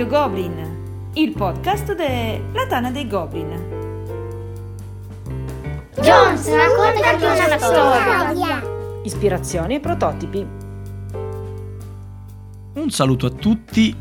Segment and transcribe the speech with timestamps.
[0.00, 3.50] Radio Goblin, il podcast della Tana dei Goblin.
[6.00, 8.62] Jones, raccontaci una storia.
[9.04, 10.46] Ispirazioni e prototipi.
[12.76, 13.94] Un saluto a tutti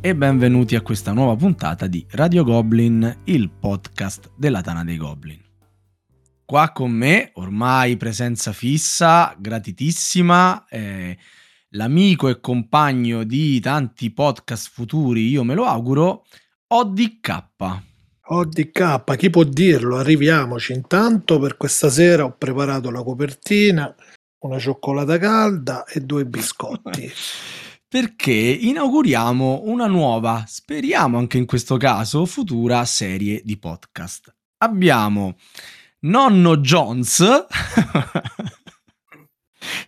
[0.00, 5.40] e benvenuti a questa nuova puntata di Radio Goblin, il podcast della Tana dei Goblin.
[6.44, 11.16] Qua con me, ormai presenza fissa, gratitissima, eh,
[11.70, 16.24] l'amico e compagno di tanti podcast futuri, io me lo auguro,
[16.68, 17.46] ODK.
[18.30, 19.96] ODK, chi può dirlo?
[19.96, 20.72] Arriviamoci.
[20.72, 23.94] Intanto per questa sera ho preparato la copertina,
[24.40, 27.10] una cioccolata calda e due biscotti.
[27.88, 34.34] Perché inauguriamo una nuova, speriamo anche in questo caso, futura serie di podcast.
[34.58, 35.36] Abbiamo
[36.00, 37.24] Nonno Jones.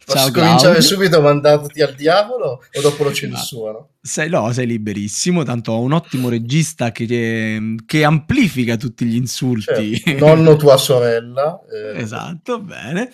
[0.04, 3.94] Posso cominciare subito mandandoti al diavolo o dopo lo censuro?
[4.00, 9.96] Sei, no, sei liberissimo, tanto ho un ottimo regista che, che amplifica tutti gli insulti.
[9.96, 11.60] Certo, nonno tua sorella.
[11.70, 12.00] Eh.
[12.00, 13.12] Esatto, bene.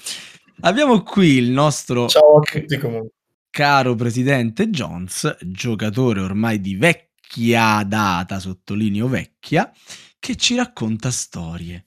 [0.60, 2.08] Abbiamo qui il nostro...
[2.08, 3.10] Ciao a tutti comunque.
[3.50, 9.72] Caro presidente Jones, giocatore ormai di vecchia data, sottolineo vecchia,
[10.18, 11.85] che ci racconta storie.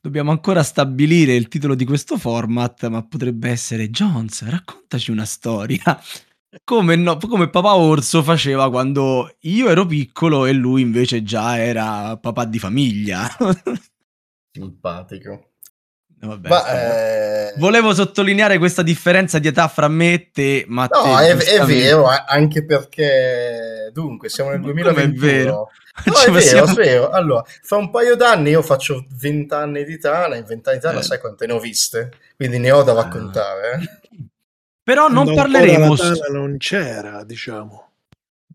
[0.00, 6.00] Dobbiamo ancora stabilire il titolo di questo format, ma potrebbe essere Jones, raccontaci una storia.
[6.64, 12.16] Come, no, come papà Orso faceva quando io ero piccolo e lui invece già era
[12.18, 13.26] papà di famiglia.
[14.52, 15.52] Simpatico.
[16.24, 17.54] Vabbè, Ma, eh...
[17.56, 22.06] Volevo sottolineare questa differenza di età fra me e te, ma no, è, è, vero,
[22.06, 25.02] anche perché dunque siamo nel 2021.
[25.02, 25.68] è vero.
[26.06, 27.10] No, è vero, è vero.
[27.10, 30.84] Allora, fa un paio d'anni io faccio 20 anni di Tana, in 20 anni di
[30.84, 31.02] Tana eh.
[31.02, 32.10] sai quante ne ho viste?
[32.36, 33.72] Quindi ne ho da raccontare.
[33.74, 34.26] Eh.
[34.82, 35.94] Però non Quando parleremo...
[35.96, 37.90] Tana non c'era, diciamo.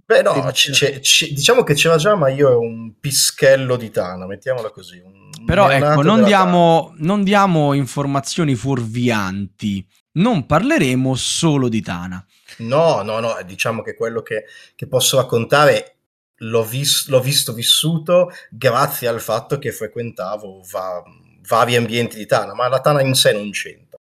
[0.08, 3.92] Beh no, c- c- c- diciamo che c'era già, ma io ero un pischello di
[3.92, 5.02] Tana, mettiamola così.
[5.46, 12.26] Però ecco, non diamo, non diamo informazioni fuorvianti, non parleremo solo di Tana.
[12.60, 14.46] No, no, no, diciamo che quello che,
[14.76, 15.97] che posso raccontare
[16.38, 21.04] l'ho, vis- l'ho, visto vissuto grazie al fatto che frequentavo va-
[21.48, 23.98] vari ambienti di Tana, ma la Tana in sé non c'entra.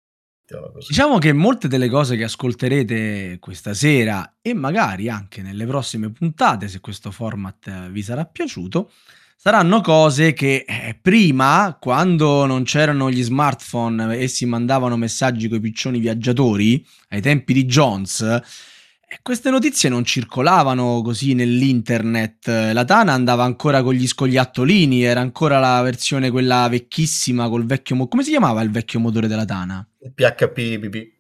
[0.88, 6.68] Diciamo che molte delle cose che ascolterete questa sera e magari anche nelle prossime puntate,
[6.68, 8.92] se questo format vi sarà piaciuto,
[9.36, 15.58] saranno cose che eh, prima, quando non c'erano gli smartphone e si mandavano messaggi con
[15.58, 18.42] i piccioni viaggiatori, ai tempi di Jones,
[19.22, 22.48] queste notizie non circolavano così nell'internet.
[22.74, 27.96] La Tana andava ancora con gli scogliattolini, era ancora la versione quella vecchissima col vecchio...
[27.96, 29.86] Mo- come si chiamava il vecchio motore della Tana?
[30.00, 31.12] Il PHP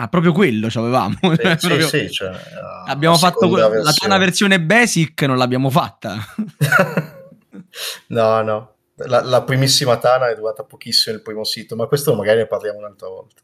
[0.00, 1.16] Ah, proprio quello ci avevamo.
[1.20, 1.88] Sì, proprio...
[1.88, 2.30] sì, cioè,
[2.86, 6.16] abbiamo fatto que- la Tana versione basic, non l'abbiamo fatta.
[8.08, 8.74] no, no.
[9.06, 12.78] La, la primissima Tana è durata pochissimo il primo sito, ma questo magari ne parliamo
[12.78, 13.42] un'altra volta.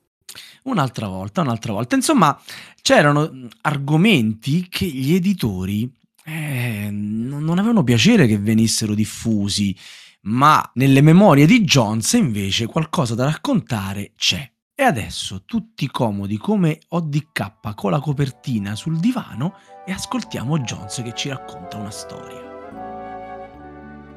[0.65, 1.95] Un'altra volta, un'altra volta.
[1.95, 2.39] Insomma,
[2.83, 5.91] c'erano argomenti che gli editori
[6.25, 9.77] eh, non avevano piacere che venissero diffusi,
[10.23, 14.51] ma nelle memorie di Jones invece qualcosa da raccontare c'è.
[14.77, 19.55] E adesso tutti comodi come ODK con la copertina sul divano
[19.87, 22.44] e ascoltiamo Jones che ci racconta una storia.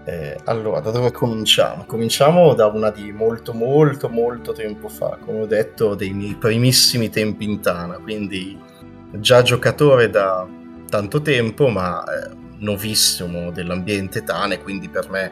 [0.07, 1.84] Eh, allora, da dove cominciamo?
[1.85, 7.09] Cominciamo da una di molto, molto, molto tempo fa, come ho detto, dei miei primissimi
[7.09, 8.57] tempi in Tana, quindi
[9.12, 10.47] già giocatore da
[10.88, 15.29] tanto tempo, ma eh, novissimo dell'ambiente Tana, e quindi per me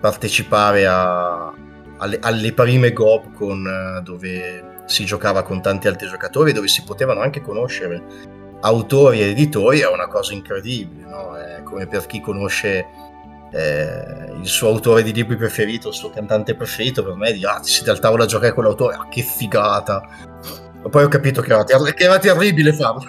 [0.00, 1.52] partecipare a,
[1.96, 6.84] alle, alle, prime Gob con, eh, dove si giocava con tanti altri giocatori, dove si
[6.84, 8.00] potevano anche conoscere
[8.60, 11.34] autori e editori, è una cosa incredibile, no?
[11.34, 13.10] È come per chi conosce
[13.52, 17.62] eh, il suo autore di libri preferito, il suo cantante preferito, per me di ah,
[17.62, 20.00] si al tavolo a giocare con l'autore, ah, che figata.
[20.82, 23.04] Ma poi ho capito che era, ter- che era terribile farlo.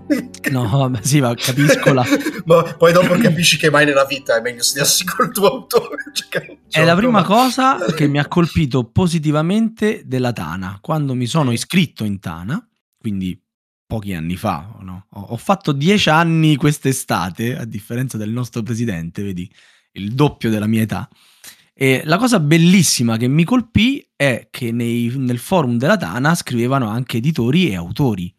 [0.50, 2.02] no, ma sì, ma capisco la...
[2.46, 5.96] ma poi dopo capisci che mai nella vita è meglio sedersi col tuo autore.
[6.70, 10.78] È la prima cosa che mi ha colpito positivamente della Tana.
[10.80, 12.66] Quando mi sono iscritto in Tana,
[12.98, 13.38] quindi
[13.84, 15.06] pochi anni fa, no?
[15.10, 19.50] ho fatto dieci anni quest'estate, a differenza del nostro presidente, vedi?
[19.98, 21.08] Il doppio della mia età.
[21.74, 26.88] E la cosa bellissima che mi colpì è che nei, nel forum della Tana scrivevano
[26.88, 28.34] anche editori e autori.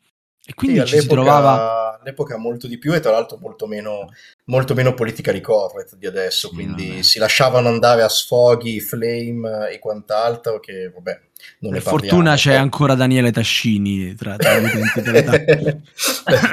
[0.46, 2.00] E quindi sì, ci si trovava...
[2.02, 4.10] All'epoca molto di più e tra l'altro molto meno,
[4.50, 7.02] molto meno politically correct di adesso, quindi vabbè.
[7.04, 11.20] si lasciavano andare a sfoghi, flame e quant'altro che, vabbè,
[11.60, 12.08] Non Per parliamo.
[12.10, 15.38] fortuna c'è ancora Daniele Tascini tra, tra dell'età.
[15.40, 15.80] Beh,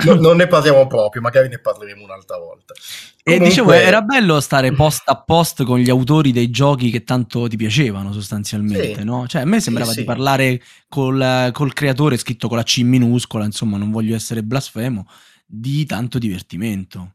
[0.04, 2.72] no- non ne parliamo proprio, magari ne parleremo un'altra volta.
[2.74, 7.02] E Comunque- dicevo, era bello stare post a post con gli autori dei giochi che
[7.02, 9.04] tanto ti piacevano sostanzialmente, Sì.
[9.04, 9.26] no?
[9.26, 10.06] Cioè a me sembrava Sì, di sì.
[10.06, 15.08] parlare col, col creatore scritto con la C minuscola, insomma non voglio essere blasfemo,
[15.44, 17.14] di tanto divertimento.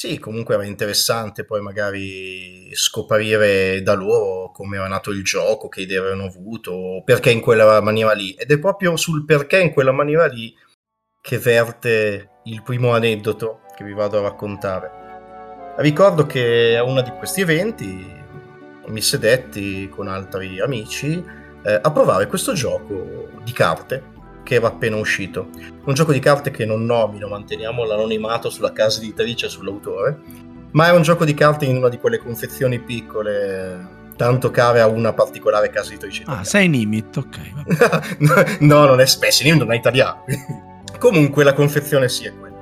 [0.00, 5.80] Sì, comunque era interessante poi magari scoprire da loro come era nato il gioco, che
[5.80, 8.32] idee avevano avuto, perché in quella maniera lì.
[8.34, 10.54] Ed è proprio sul perché in quella maniera lì
[11.20, 15.74] che verte il primo aneddoto che vi vado a raccontare.
[15.78, 18.06] Ricordo che a uno di questi eventi
[18.86, 21.20] mi sedetti con altri amici
[21.64, 24.17] eh, a provare questo gioco di carte
[24.48, 25.50] che era appena uscito.
[25.84, 30.18] Un gioco di carte che non nomino, manteniamo l'anonimato sulla casa editrice e sull'autore,
[30.70, 33.86] ma è un gioco di carte in una di quelle confezioni piccole,
[34.16, 36.22] tanto care a una particolare casa editrice.
[36.22, 36.44] Ah, italiana.
[36.44, 37.38] sei Nimit, ok.
[38.60, 40.24] no, non è Spessi, non è italiano.
[40.98, 42.56] Comunque la confezione sì è quella.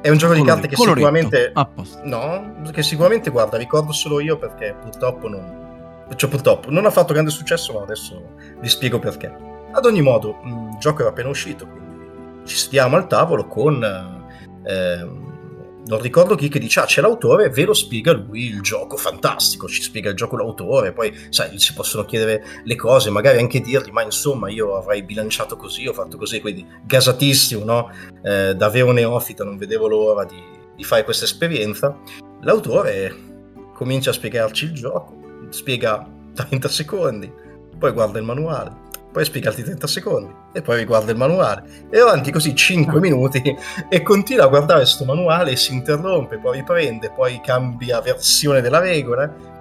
[0.00, 1.50] È un gioco di carte che Coloretto, sicuramente...
[1.54, 2.00] a posto.
[2.02, 5.66] No, che sicuramente, guarda, ricordo solo io perché purtroppo non...
[6.16, 9.47] Cioè, purtroppo, non ha fatto grande successo, ma adesso vi spiego perché.
[9.72, 13.82] Ad ogni modo, il gioco era appena uscito, quindi ci sediamo al tavolo con...
[14.64, 15.26] ehm,
[15.88, 19.66] non ricordo chi che dice, ah c'è l'autore, ve lo spiega lui il gioco, fantastico,
[19.68, 23.90] ci spiega il gioco l'autore, poi sai, si possono chiedere le cose, magari anche dirgli,
[23.90, 27.90] ma insomma io avrei bilanciato così, ho fatto così, quindi gasatissimo, no?
[28.22, 30.42] Eh, da vero neofita non vedevo l'ora di,
[30.76, 31.96] di fare questa esperienza.
[32.42, 33.14] L'autore
[33.72, 35.16] comincia a spiegarci il gioco,
[35.48, 37.32] spiega 30 secondi,
[37.78, 38.72] poi guarda il manuale,
[39.10, 43.42] poi spiega altri 30 secondi e poi riguarda il manuale e avanti così 5 minuti
[43.88, 48.78] e continua a guardare questo manuale e si interrompe, poi riprende, poi cambia versione della
[48.78, 49.56] regola.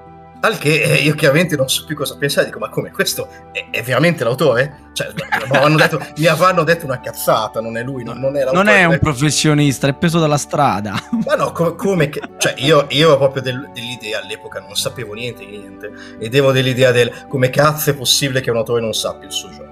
[0.47, 3.67] Al che eh, io chiaramente non so più cosa pensare, dico ma come questo è,
[3.69, 4.91] è veramente l'autore?
[4.94, 8.44] Cioè, mi avranno detto, mi avranno detto una cazzata, non è lui, non, non è
[8.45, 8.63] l'autore.
[8.63, 10.94] Non è un professionista, è preso dalla strada.
[11.25, 12.21] ma no, co- come che...
[12.38, 16.53] Cioè, io, io ero proprio del- dell'idea, all'epoca non sapevo niente di niente, ed ero
[16.53, 19.66] dell'idea del come cazzo è possibile che un autore non sappia il suo gioco.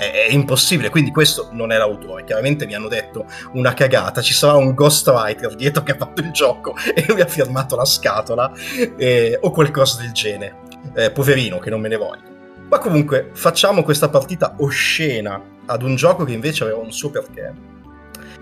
[0.00, 2.24] È, è impossibile, quindi questo non è l'autore.
[2.24, 6.30] Chiaramente mi hanno detto una cagata, ci sarà un ghostwriter dietro che ha fatto il
[6.30, 8.50] gioco e lui ha firmato la scatola
[8.96, 10.68] eh, o qualcosa del genere.
[10.94, 12.22] Eh, poverino, che non me ne voglio.
[12.70, 17.52] Ma comunque, facciamo questa partita oscena ad un gioco che invece aveva un suo perché.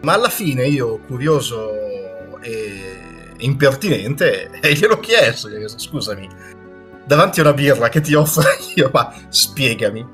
[0.03, 6.29] Ma alla fine io, curioso e impertinente, e gliel'ho chiesto, gli ho chiesto, scusami,
[7.05, 8.45] davanti a una birra che ti offro
[8.77, 10.07] io, ma spiegami,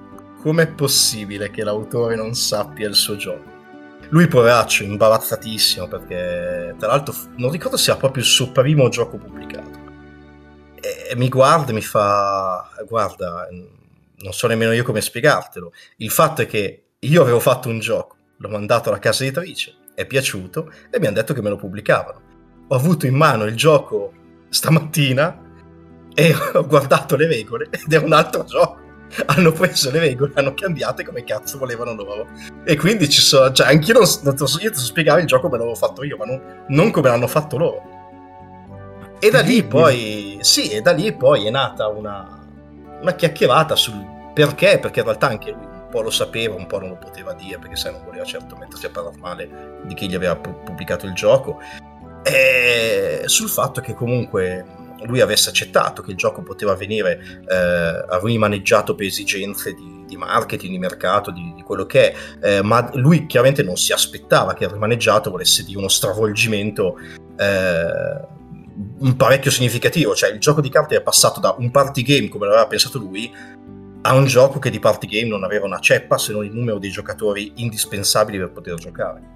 [0.45, 3.53] com'è possibile che l'autore non sappia il suo gioco?
[4.11, 9.17] Lui, poveraccio, imbarazzatissimo, perché tra l'altro non ricordo se era proprio il suo primo gioco
[9.17, 9.79] pubblicato.
[10.83, 15.73] E, e mi guarda e mi fa, guarda, non so nemmeno io come spiegartelo.
[15.97, 20.05] Il fatto è che io avevo fatto un gioco, l'ho mandato alla casa editrice, è
[20.05, 22.21] piaciuto e mi hanno detto che me lo pubblicavano.
[22.69, 24.13] Ho avuto in mano il gioco
[24.51, 25.41] stamattina
[26.15, 28.83] e ho guardato le regole ed è un altro gioco.
[29.27, 32.29] Hanno preso le regole, hanno cambiate come cazzo volevano loro.
[32.65, 35.47] E quindi ci sono, cioè, anch'io non, non so, io ti so spiegare il gioco
[35.47, 37.83] come l'avevo fatto io, ma non, non come l'hanno fatto loro.
[39.21, 42.45] E da lì poi, sì, e da lì poi è nata una,
[43.01, 46.81] una chiacchierata sul perché, perché in realtà anche lui un po' lo sapeva, un po'
[46.81, 50.09] non lo poteva dire, perché sai, non voleva certo mettersi a parlare male di chi
[50.09, 51.61] gli aveva pu- pubblicato il gioco.
[52.25, 54.65] E sul fatto che comunque
[55.03, 60.73] lui avesse accettato che il gioco poteva venire eh, rimaneggiato per esigenze di, di marketing,
[60.73, 64.65] di mercato, di, di quello che è, eh, ma lui chiaramente non si aspettava che
[64.65, 66.97] il rimaneggiato volesse dire uno stravolgimento
[67.37, 72.47] eh, parecchio significativo, cioè il gioco di carte è passato da un party game come
[72.47, 73.33] l'aveva pensato lui
[74.07, 76.79] a un gioco che di party game non aveva una ceppa se non il numero
[76.79, 79.33] di giocatori indispensabili per poter giocare.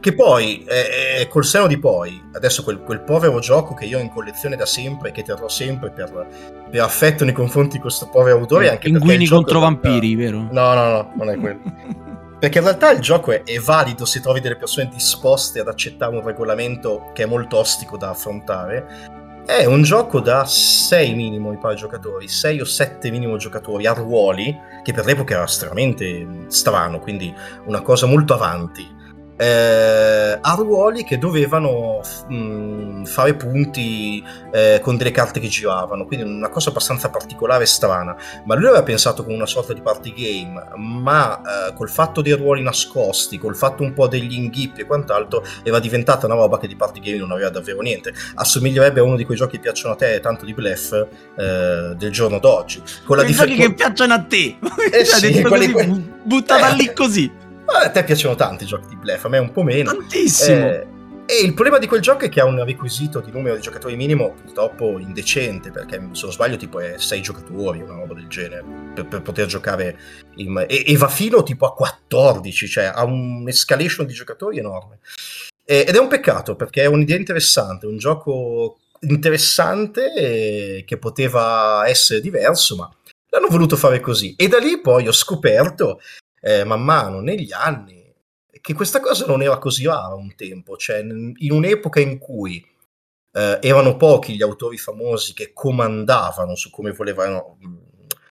[0.00, 3.98] Che poi, eh, eh, col seno di poi, adesso quel, quel povero gioco che io
[3.98, 6.26] ho in collezione da sempre e che terrò sempre per,
[6.70, 10.48] per affetto nei confronti di questo povero autore, anche Pinguini contro realtà- vampiri, vero?
[10.50, 11.60] No, no, no, non è quello.
[12.38, 16.14] Perché in realtà il gioco è, è valido se trovi delle persone disposte ad accettare
[16.14, 19.16] un regolamento che è molto ostico da affrontare.
[19.44, 23.92] È un gioco da 6 minimo, mi pare, giocatori, 6 o 7 minimo giocatori a
[23.92, 24.54] ruoli,
[24.84, 28.86] che per l'epoca era estremamente strano, quindi una cosa molto avanti.
[29.38, 36.28] Eh, a ruoli che dovevano mh, fare punti eh, con delle carte che giravano, quindi
[36.28, 38.16] una cosa abbastanza particolare e strana.
[38.44, 42.32] Ma lui aveva pensato come una sorta di party game, ma eh, col fatto dei
[42.32, 46.66] ruoli nascosti, col fatto un po' degli inghippi e quant'altro, era diventata una roba che
[46.66, 48.12] di party game non aveva davvero niente.
[48.34, 52.10] Assomiglierebbe a uno di quei giochi che piacciono a te, tanto di bluff, eh, del
[52.10, 52.82] giorno d'oggi.
[53.04, 54.58] Con la differenza che piacciono a te,
[54.92, 57.46] eh sì, quelli, così, buttata lì così.
[57.70, 59.92] A te piacciono tanto i giochi di bluff, a me un po' meno.
[59.92, 60.66] Tantissimo.
[60.66, 60.86] Eh,
[61.30, 63.96] e il problema di quel gioco è che ha un requisito di numero di giocatori
[63.96, 68.64] minimo purtroppo indecente, perché se non sbaglio tipo è 6 giocatori, una roba del genere,
[68.94, 69.98] per, per poter giocare
[70.36, 70.64] in...
[70.66, 75.00] e, e, va fino tipo a 14, cioè ha un'escalation di giocatori enorme.
[75.66, 82.22] E, ed è un peccato, perché è un'idea interessante, un gioco interessante che poteva essere
[82.22, 82.90] diverso, ma
[83.28, 84.34] l'hanno voluto fare così.
[84.34, 86.00] E da lì poi ho scoperto
[86.40, 87.98] eh, man mano negli anni
[88.60, 92.64] che questa cosa non era così rara un tempo, cioè in un'epoca in cui
[93.32, 97.58] eh, erano pochi gli autori famosi che comandavano su come volevano,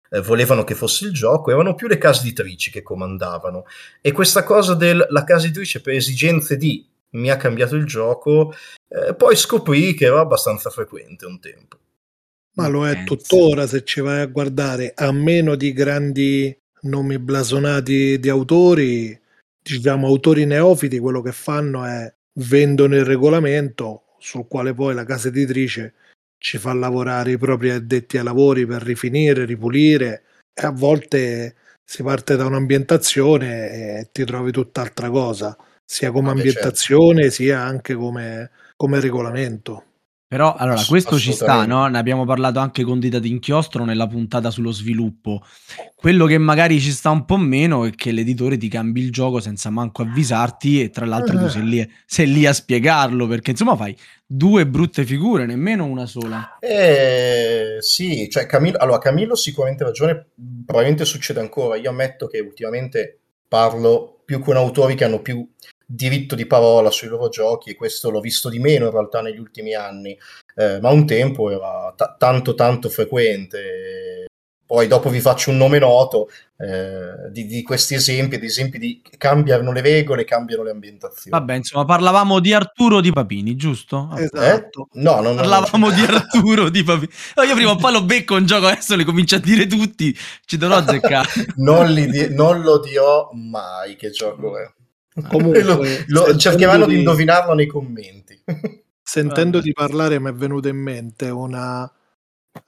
[0.10, 3.66] eh, volevano che fosse il gioco, erano più le case editrici che comandavano.
[4.02, 8.54] E questa cosa della casa editrice per esigenze di mi ha cambiato il gioco,
[8.88, 11.78] eh, poi scoprì che era abbastanza frequente un tempo.
[12.56, 18.20] Ma lo è tuttora se ci vai a guardare, a meno di grandi nomi blasonati
[18.20, 19.20] di autori,
[19.62, 25.28] diciamo autori neofiti, quello che fanno è vendono il regolamento sul quale poi la casa
[25.28, 25.94] editrice
[26.38, 30.24] ci fa lavorare i propri addetti ai lavori per rifinire, ripulire
[30.54, 36.32] e a volte si parte da un'ambientazione e ti trovi tutt'altra cosa, sia come ah,
[36.32, 37.36] ambientazione certo.
[37.36, 39.86] sia anche come, come regolamento.
[40.34, 41.86] Però allora, questo ci sta, no?
[41.86, 45.46] Ne abbiamo parlato anche con Dita d'Inchiostro nella puntata sullo sviluppo.
[45.94, 49.40] Quello che magari ci sta un po' meno è che l'editore ti cambi il gioco
[49.40, 53.76] senza manco avvisarti e tra l'altro tu sei lì, sei lì a spiegarlo perché insomma
[53.76, 56.58] fai due brutte figure, nemmeno una sola.
[56.60, 60.30] Eh, sì, cioè Camillo, allora Camillo sicuramente ragione,
[60.66, 61.76] probabilmente succede ancora.
[61.76, 65.48] Io ammetto che ultimamente parlo più con autori che hanno più
[65.94, 69.40] diritto di parola sui loro giochi e questo l'ho visto di meno in realtà negli
[69.40, 70.18] ultimi anni,
[70.56, 74.26] eh, ma un tempo era t- tanto tanto frequente.
[74.66, 79.02] Poi dopo vi faccio un nome noto eh, di, di, questi esempi, di esempi di
[79.18, 81.38] cambiano le regole, cambiano le ambientazioni.
[81.38, 84.10] Vabbè, insomma, parlavamo di Arturo di Papini, giusto?
[84.18, 84.88] Esatto.
[84.94, 85.00] Eh?
[85.02, 87.12] No, non, parlavamo non di Arturo di Papini.
[87.36, 90.18] No, io prima o poi lo becco un gioco, adesso le comincio a dire tutti,
[90.46, 91.28] ci dovrò azzeccare.
[91.58, 94.72] non, di- non lo dirò mai che gioco è.
[95.28, 96.94] Comunque, lo, lo, cercheranno di...
[96.94, 98.40] di indovinarlo nei commenti.
[99.02, 101.92] Sentendo di parlare mi è venuto in mente una, uh,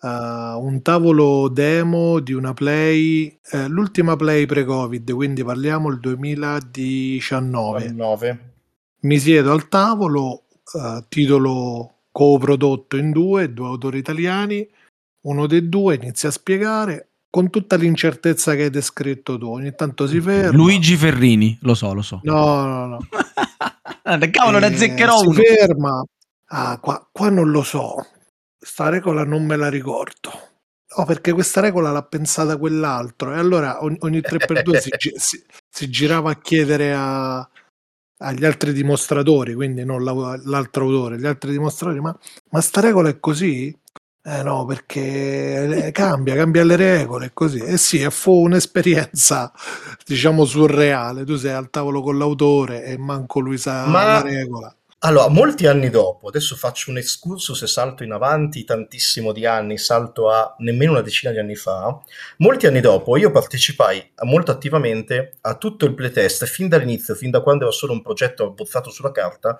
[0.08, 7.92] un tavolo demo di una play, eh, l'ultima play pre-Covid, quindi parliamo del 2019.
[7.92, 8.54] 9.
[9.02, 14.68] Mi siedo al tavolo, uh, titolo co-prodotto in due, due autori italiani,
[15.22, 19.48] uno dei due inizia a spiegare, con tutta l'incertezza che hai descritto tu.
[19.52, 20.56] Ogni tanto si ferma.
[20.56, 22.22] Luigi Ferrini, lo so, lo so.
[22.24, 23.08] No, no, no.
[24.32, 25.34] Cavolo, ne azzeccherò si uno.
[25.34, 26.06] Si ferma.
[26.46, 27.96] Ah, qua, qua non lo so.
[28.58, 30.32] Sta regola non me la ricordo.
[30.96, 33.34] No, perché questa regola l'ha pensata quell'altro.
[33.34, 37.40] E allora ogni, ogni 3x2 si, si, si, girava a chiedere a,
[38.20, 42.18] agli altri dimostratori, quindi non la, l'altro autore, gli altri dimostratori, ma,
[42.52, 43.78] ma sta regola è così?
[44.28, 47.60] Eh no, perché cambia, cambia le regole, così.
[47.60, 49.52] E eh sì, fu un'esperienza,
[50.04, 51.26] diciamo, surreale.
[51.26, 54.04] Tu sei al tavolo con l'autore e manco lui sa Ma...
[54.04, 54.76] la regola.
[55.06, 59.78] Allora, molti anni dopo, adesso faccio un excursus e salto in avanti tantissimo di anni,
[59.78, 62.02] salto a nemmeno una decina di anni fa.
[62.38, 67.42] Molti anni dopo io partecipai molto attivamente a tutto il playtest, fin dall'inizio, fin da
[67.42, 69.60] quando era solo un progetto abbozzato sulla carta,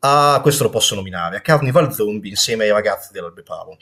[0.00, 3.76] a, questo lo posso nominare, a Carnival Zombie insieme ai ragazzi dell'Albeparo.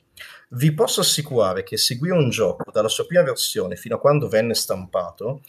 [0.50, 4.54] Vi posso assicurare che seguire un gioco dalla sua prima versione fino a quando venne
[4.54, 5.42] stampato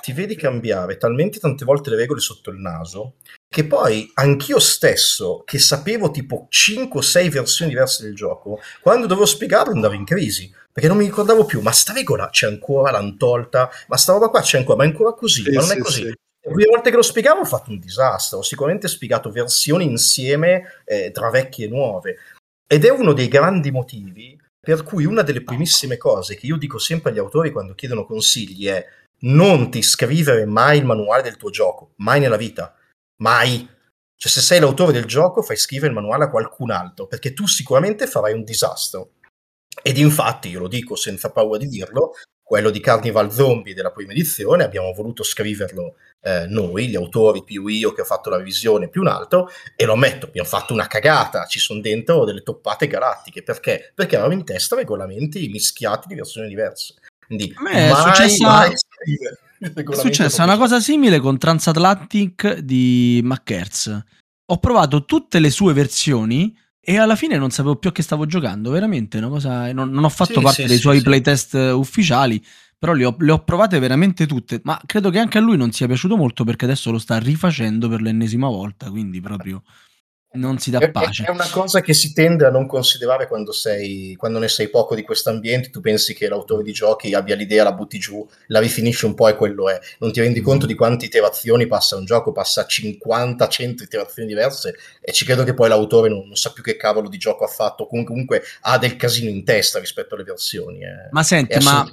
[0.00, 3.14] ti vedi cambiare talmente tante volte le regole sotto il naso
[3.48, 9.06] che poi anch'io stesso, che sapevo tipo 5 o 6 versioni diverse del gioco, quando
[9.06, 12.90] dovevo spiegarlo andavo in crisi, perché non mi ricordavo più, ma sta regola c'è ancora,
[12.90, 15.68] l'hanno tolta, ma sta roba qua c'è ancora, ma è ancora così, sì, ma non
[15.68, 16.02] sì, è così.
[16.02, 16.14] Sì.
[16.44, 21.12] Le volte che lo spiegavo ho fatto un disastro, ho sicuramente spiegato versioni insieme eh,
[21.12, 22.16] tra vecchie e nuove.
[22.66, 26.78] Ed è uno dei grandi motivi per cui una delle primissime cose che io dico
[26.78, 28.86] sempre agli autori quando chiedono consigli è
[29.22, 32.74] non ti scrivere mai il manuale del tuo gioco, mai nella vita,
[33.22, 33.68] mai.
[34.16, 37.46] Cioè se sei l'autore del gioco fai scrivere il manuale a qualcun altro, perché tu
[37.46, 39.14] sicuramente farai un disastro.
[39.82, 42.14] Ed infatti, io lo dico senza paura di dirlo,
[42.52, 47.66] quello di Carnival Zombie della prima edizione, abbiamo voluto scriverlo eh, noi, gli autori, più
[47.66, 50.86] io che ho fatto la revisione, più un altro, e lo ammetto, abbiamo fatto una
[50.86, 53.92] cagata, ci sono dentro delle toppate galattiche, perché?
[53.94, 56.96] Perché avevamo in testa regolamenti mischiati di versioni diverse.
[57.24, 58.74] Quindi A me è mai, successa- mai
[59.58, 64.04] È successa una cosa simile con Transatlantic di McKertz.
[64.44, 68.26] Ho provato tutte le sue versioni e alla fine non sapevo più a che stavo
[68.26, 68.70] giocando.
[68.70, 69.72] Veramente una cosa.
[69.72, 72.44] Non, non ho fatto Sì, parte sì, dei sì, suoi playtest eh, ufficiali.
[72.78, 74.60] Però le ho, le ho provate veramente tutte.
[74.64, 77.88] Ma credo che anche a lui non sia piaciuto molto perché adesso lo sta rifacendo
[77.88, 78.90] per l'ennesima volta.
[78.90, 79.62] Quindi proprio
[80.34, 81.24] non si dà È, pace.
[81.24, 84.94] è una cosa che si tende a non considerare quando, sei, quando ne sei poco
[84.94, 85.70] di questo ambiente.
[85.70, 89.28] Tu pensi che l'autore di giochi abbia l'idea, la butti giù, la rifinisce un po'
[89.28, 89.78] e quello è.
[89.98, 94.74] Non ti rendi conto di quante iterazioni passa un gioco, passa 50, 100 iterazioni diverse
[95.00, 97.48] e ci credo che poi l'autore non, non sa più che cavolo di gioco ha
[97.48, 97.86] fatto.
[97.86, 100.82] Comunque, comunque ha del casino in testa rispetto alle versioni.
[100.84, 101.08] eh.
[101.10, 101.84] Ma senti, È ma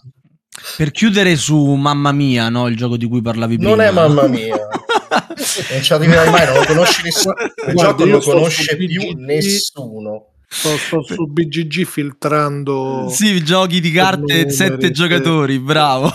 [0.78, 2.68] per chiudere su Mamma Mia, no?
[2.68, 3.70] il gioco di cui parlavi prima.
[3.72, 4.56] Non è mamma mia.
[5.72, 7.34] non ci arriverai mai, non lo conosci nessuno.
[7.68, 9.18] Il Guarda, gioco non io lo conosce più BGG.
[9.18, 10.24] nessuno.
[10.52, 13.08] Sto, sto su BGG filtrando.
[13.12, 16.12] Sì, giochi di carte, sette giocatori, bravo.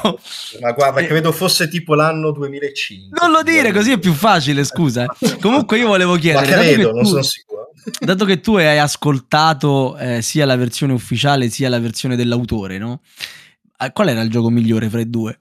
[0.60, 1.06] Ma guarda, Eh.
[1.06, 3.16] credo fosse tipo l'anno 2005.
[3.20, 5.06] Non lo dire, così è più facile, scusa.
[5.40, 7.70] Comunque io volevo Ma chiedere, dato credo, non tu- sono sicuro.
[8.00, 13.02] dato che tu hai ascoltato eh, sia la versione ufficiale sia la versione dell'autore, no?
[13.78, 15.40] Eh, Qual era il gioco migliore fra i due?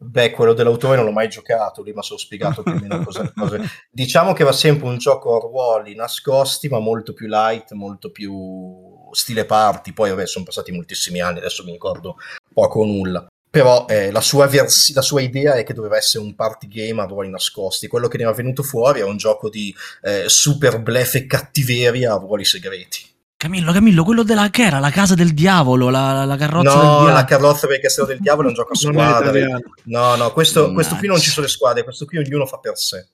[0.00, 3.30] Beh, quello dell'autore non l'ho mai giocato, lì mi sono spiegato più o meno cosa,
[3.34, 8.10] cosa- Diciamo che era sempre un gioco a ruoli nascosti, ma molto più light, molto
[8.12, 9.92] più stile party.
[9.92, 12.16] Poi, vabbè, sono passati moltissimi anni, adesso mi ricordo
[12.52, 13.26] poco o nulla.
[13.50, 17.00] Però eh, la, sua vers- la sua idea è che doveva essere un party game
[17.02, 17.88] a ruoli nascosti.
[17.88, 22.12] Quello che ne era venuto fuori era un gioco di eh, super blef e cattiveria
[22.12, 23.06] a ruoli segreti.
[23.38, 26.82] Camillo, Camillo, quello della che era la casa del diavolo, la, la- carrozza del No,
[26.90, 27.12] diavolo.
[27.12, 29.62] la carrozza per il castello del diavolo è un gioco a squadre.
[29.84, 32.76] No, no, questo, questo qui non ci sono le squadre, questo qui ognuno fa per
[32.76, 33.08] sé.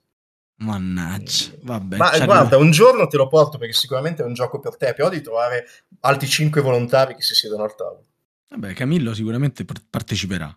[0.57, 1.97] Mannaggia, vabbè.
[1.99, 5.11] Ma guarda, un giorno te lo porto perché sicuramente è un gioco per te, però
[5.11, 5.67] di trovare
[6.01, 8.05] altri 5 volontari che si siedono al tavolo.
[8.49, 10.57] vabbè, Camillo sicuramente par- parteciperà.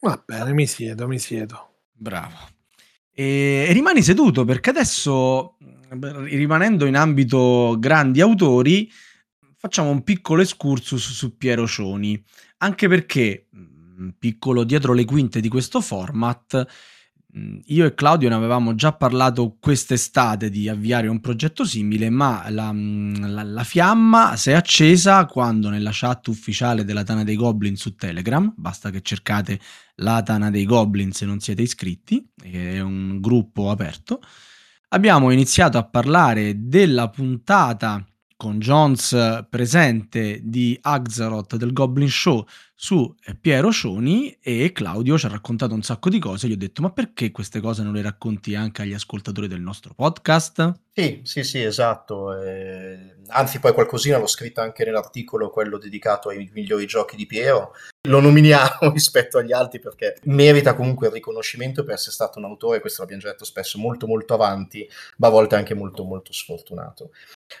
[0.00, 1.74] Va bene, mi siedo, mi siedo.
[1.92, 2.34] Bravo.
[3.14, 8.90] E, e rimani seduto perché adesso, rimanendo in ambito grandi autori,
[9.56, 12.22] facciamo un piccolo excursus su Piero Cioni.
[12.58, 16.66] Anche perché, mh, piccolo dietro le quinte di questo format,
[17.32, 22.48] mh, io e Claudio ne avevamo già parlato quest'estate di avviare un progetto simile, ma
[22.48, 27.36] la, mh, la- la fiamma si è accesa quando nella chat ufficiale della Tana dei
[27.36, 29.60] Goblin su Telegram, basta che cercate
[29.96, 34.20] la Tana dei Goblin se non siete iscritti, è un gruppo aperto,
[34.96, 38.02] abbiamo iniziato a parlare della puntata
[38.36, 42.44] con Jones presente di Axaroth del Goblin Show
[42.78, 46.46] su eh, Piero Cioni e Claudio ci ha raccontato un sacco di cose.
[46.46, 49.94] Gli ho detto: Ma perché queste cose non le racconti anche agli ascoltatori del nostro
[49.94, 50.80] podcast?
[50.92, 52.38] Sì, sì, sì, esatto.
[52.38, 57.72] eh, anzi, poi qualcosina l'ho scritta anche nell'articolo, quello dedicato ai migliori giochi di Piero.
[58.08, 62.80] Lo nominiamo rispetto agli altri perché merita comunque il riconoscimento per essere stato un autore,
[62.80, 67.10] questo l'abbiamo già detto spesso, molto molto avanti, ma a volte anche molto molto sfortunato.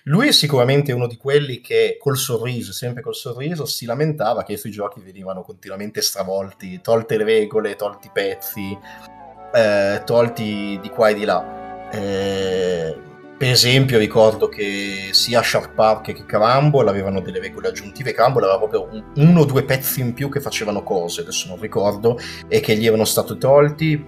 [0.04, 4.54] Lui è sicuramente uno di quelli che col sorriso, sempre col sorriso, si lamentava che
[4.54, 8.76] i suoi giochi venivano continuamente stravolti, tolte le regole, tolti i pezzi,
[9.52, 11.90] eh, tolti di qua e di là.
[11.90, 12.96] Eh,
[13.38, 18.12] per esempio, ricordo che sia Shark Park che Crumble avevano delle regole aggiuntive.
[18.12, 21.60] Crumble aveva proprio un- uno o due pezzi in più che facevano cose, adesso non
[21.60, 22.18] ricordo,
[22.48, 24.04] e che gli erano stati tolti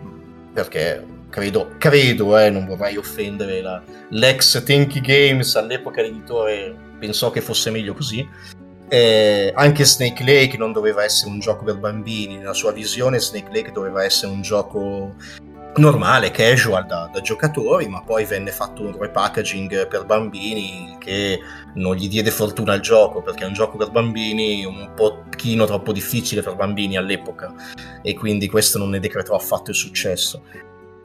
[0.53, 7.41] perché credo, credo eh, non vorrei offendere la- l'ex Tenky Games, all'epoca l'editore pensò che
[7.41, 8.27] fosse meglio così.
[8.91, 13.51] Eh, anche Snake Lake non doveva essere un gioco per bambini, nella sua visione Snake
[13.53, 15.15] Lake doveva essere un gioco
[15.77, 21.39] normale, casual da, da giocatori, ma poi venne fatto un repackaging per bambini che
[21.75, 25.93] non gli diede fortuna al gioco, perché è un gioco per bambini un pochino troppo
[25.93, 27.53] difficile per bambini all'epoca
[28.03, 30.43] e quindi questo non ne decretò affatto il successo.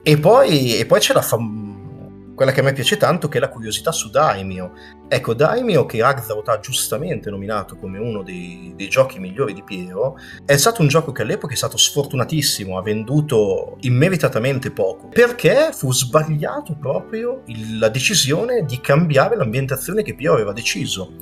[0.05, 3.39] E poi, e poi c'è la fam- quella che a me piace tanto, che è
[3.39, 4.73] la curiosità su Daimio.
[5.07, 10.17] Ecco, Daimio, che Axaroth ha giustamente nominato come uno dei, dei giochi migliori di Piero,
[10.45, 15.93] è stato un gioco che all'epoca è stato sfortunatissimo, ha venduto immeritatamente poco, perché fu
[15.93, 21.13] sbagliato proprio il- la decisione di cambiare l'ambientazione che Piero aveva deciso.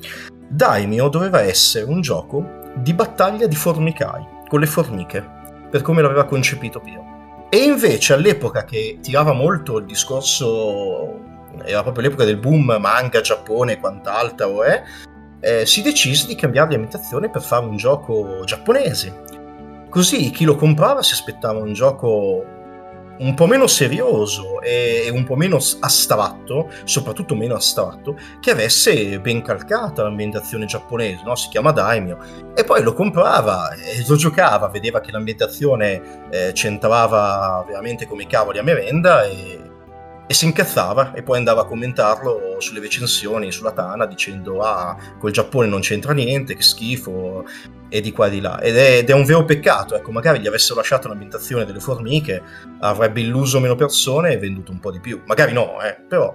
[0.49, 5.23] Daimio doveva essere un gioco di battaglia di formicai, con le formiche,
[5.69, 7.10] per come l'aveva concepito Piero.
[7.53, 11.19] E invece all'epoca che tirava molto il discorso,
[11.65, 14.83] era proprio l'epoca del boom manga, Giappone e quant'altro, eh,
[15.41, 19.23] eh, si decise di cambiare l'ambientazione per fare un gioco giapponese.
[19.89, 22.45] così chi lo comprava si aspettava un gioco
[23.21, 29.41] un po' meno serioso e un po' meno astratto, soprattutto meno astratto, che avesse ben
[29.41, 31.35] calcata l'ambientazione giapponese, no?
[31.35, 37.63] si chiama Daimyo, e poi lo comprava e lo giocava, vedeva che l'ambientazione eh, c'entrava
[37.65, 39.70] veramente come cavoli a merenda e,
[40.31, 45.31] e si incazzava e poi andava a commentarlo sulle recensioni sulla Tana dicendo ah col
[45.31, 47.43] Giappone non c'entra niente che schifo
[47.89, 48.57] e di qua e di là.
[48.61, 52.41] Ed è, ed è un vero peccato ecco magari gli avessero lasciato l'ambientazione delle formiche
[52.79, 55.21] avrebbe illuso meno persone e venduto un po' di più.
[55.25, 56.33] Magari no eh, però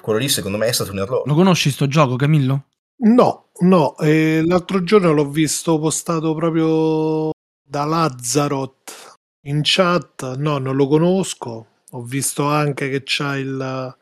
[0.00, 1.24] quello lì secondo me è stato un errore.
[1.26, 2.66] Lo conosci sto gioco Camillo?
[2.98, 7.32] No, no, eh, l'altro giorno l'ho visto postato proprio
[7.68, 9.14] da Lazzarot
[9.46, 13.96] in chat, no, non lo conosco, ho visto anche che c'ha il,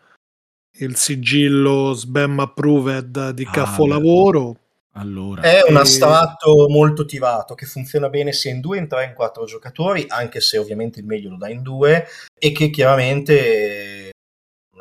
[0.78, 4.57] il sigillo spam approved di Ah, capolavoro.
[4.96, 9.07] Allora, È un E- astratto molto tirato che funziona bene sia in due, in tre,
[9.07, 12.07] in quattro giocatori, anche se ovviamente il meglio lo dà in due,
[12.38, 14.04] e che chiaramente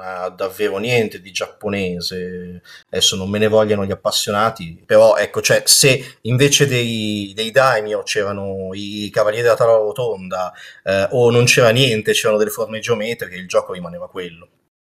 [0.03, 2.61] ha davvero niente di giapponese.
[2.89, 8.03] Adesso non me ne vogliano gli appassionati, però ecco, cioè, se invece dei, dei daimyo
[8.03, 10.51] c'erano i cavalieri della tavola rotonda
[10.83, 14.47] eh, o non c'era niente, c'erano delle forme geometriche, il gioco rimaneva quello.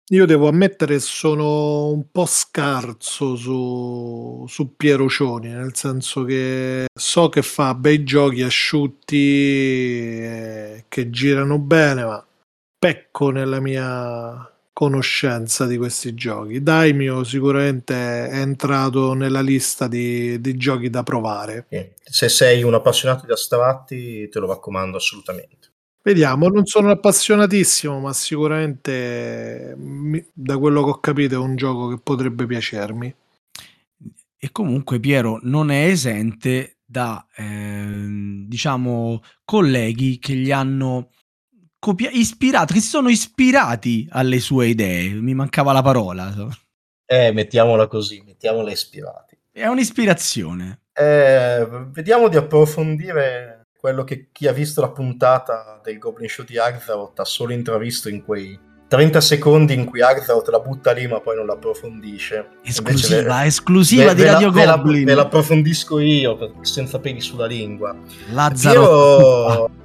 [0.09, 7.29] Io devo ammettere sono un po' scarso su, su Piero Cioni, nel senso che so
[7.29, 9.17] che fa bei giochi asciutti
[10.21, 12.23] eh, che girano bene, ma
[12.77, 16.61] pecco nella mia conoscenza di questi giochi.
[16.61, 17.95] Daimyo sicuramente
[18.27, 21.67] è entrato nella lista di, di giochi da provare.
[22.03, 25.71] Se sei un appassionato di astratti, te lo raccomando assolutamente.
[26.01, 29.77] Vediamo, non sono appassionatissimo, ma sicuramente
[30.33, 33.15] da quello che ho capito è un gioco che potrebbe piacermi.
[34.37, 41.11] e comunque Piero non è esente da, ehm, diciamo, colleghi che gli hanno
[41.85, 45.09] copia- ispirato, che si sono ispirati alle sue idee.
[45.09, 46.33] Mi mancava la parola.
[47.05, 49.37] Eh, mettiamola così, mettiamola ispirati.
[49.51, 50.79] È un'ispirazione.
[50.93, 56.57] Eh, vediamo di approfondire quello che chi ha visto la puntata del Goblin Show di
[56.57, 61.19] Arzaroth ha solo intravisto in quei 30 secondi in cui Arzaroth la butta lì ma
[61.19, 62.47] poi non la approfondisce.
[62.63, 65.05] Esclusiva, Invece ve- esclusiva ve- di ve la- Radio ve la- Goblin.
[65.05, 67.95] Ve l'approfondisco io senza peli sulla lingua.
[68.31, 68.79] Lazzaro.
[68.79, 69.69] Piero,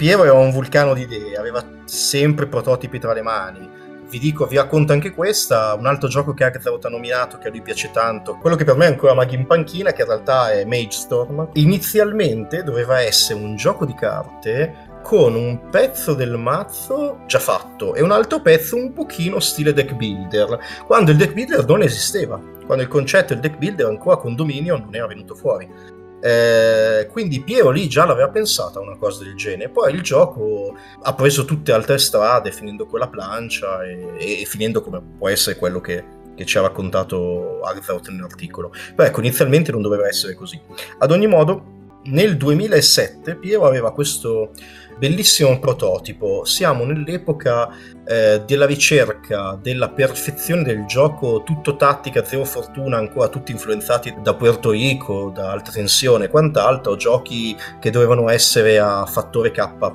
[0.00, 3.68] Piero era un vulcano di idee, aveva sempre prototipi tra le mani.
[4.08, 7.50] Vi dico, vi racconto anche questa, un altro gioco che Agatha ha nominato che a
[7.50, 10.52] lui piace tanto, quello che per me è ancora maghi in panchina, che in realtà
[10.52, 11.50] è Mage Storm.
[11.52, 18.00] Inizialmente doveva essere un gioco di carte con un pezzo del mazzo già fatto e
[18.00, 22.82] un altro pezzo un pochino stile deck builder, quando il deck builder non esisteva, quando
[22.82, 25.98] il concetto del deck builder ancora con Dominion non era venuto fuori.
[26.20, 29.70] Eh, quindi Piero lì già l'aveva pensata una cosa del genere.
[29.70, 35.00] Poi il gioco ha preso tutte altre strade, finendo quella plancia e, e finendo come
[35.18, 36.04] può essere quello che,
[36.34, 38.72] che ci ha raccontato Arzaut nell'articolo.
[38.94, 40.60] Però ecco, inizialmente non doveva essere così.
[40.98, 44.52] Ad ogni modo, nel 2007 Piero aveva questo
[45.00, 46.44] bellissimo prototipo.
[46.44, 47.70] Siamo nell'epoca
[48.04, 54.34] eh, della ricerca della perfezione del gioco, tutto tattica, zero fortuna, ancora tutti influenzati da
[54.34, 59.92] Puerto Rico, da alta tensione e quant'altro, giochi che dovevano essere a fattore K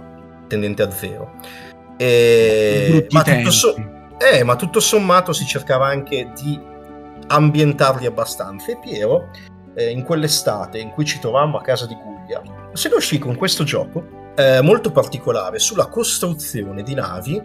[0.48, 1.34] tendente a zero.
[1.98, 3.08] E...
[3.12, 3.76] Ma, tutto so-
[4.18, 6.60] eh, ma tutto sommato si cercava anche di
[7.28, 9.30] ambientarli abbastanza e Piero
[9.76, 12.42] eh, in quell'estate in cui ci trovammo a casa di Guglia
[12.74, 17.42] se ne uscì con questo gioco eh, molto particolare sulla costruzione di navi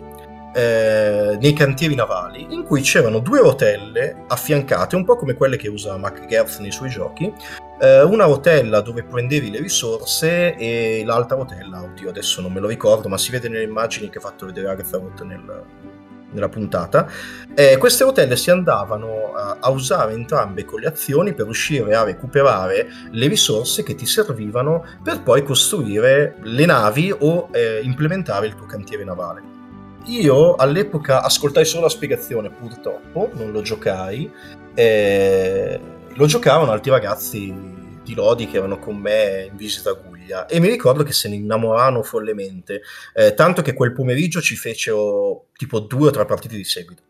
[0.53, 5.69] eh, nei cantieri navali in cui c'erano due rotelle affiancate un po' come quelle che
[5.69, 7.33] usa MacGertz nei suoi giochi.
[7.81, 12.69] Eh, una rotella dove prendevi le risorse e l'altra rotella oddio adesso non me lo
[12.69, 15.65] ricordo ma si vede nelle immagini che ha fatto vedere Agatha nel,
[16.33, 17.09] nella puntata
[17.55, 22.05] eh, queste rotelle si andavano a, a usare entrambe con le azioni per riuscire a
[22.05, 28.55] recuperare le risorse che ti servivano per poi costruire le navi o eh, implementare il
[28.55, 29.43] tuo cantiere navale.
[30.07, 34.31] Io all'epoca ascoltai solo la spiegazione, purtroppo, non lo giocai.
[34.75, 35.81] eh,
[36.15, 37.55] lo giocavano altri ragazzi
[38.03, 41.29] di Lodi che erano con me in visita a Guglia e mi ricordo che se
[41.29, 42.83] ne innamorarono follemente,
[43.15, 47.03] eh, tanto che quel pomeriggio ci fecero tipo due o tre partite di seguito.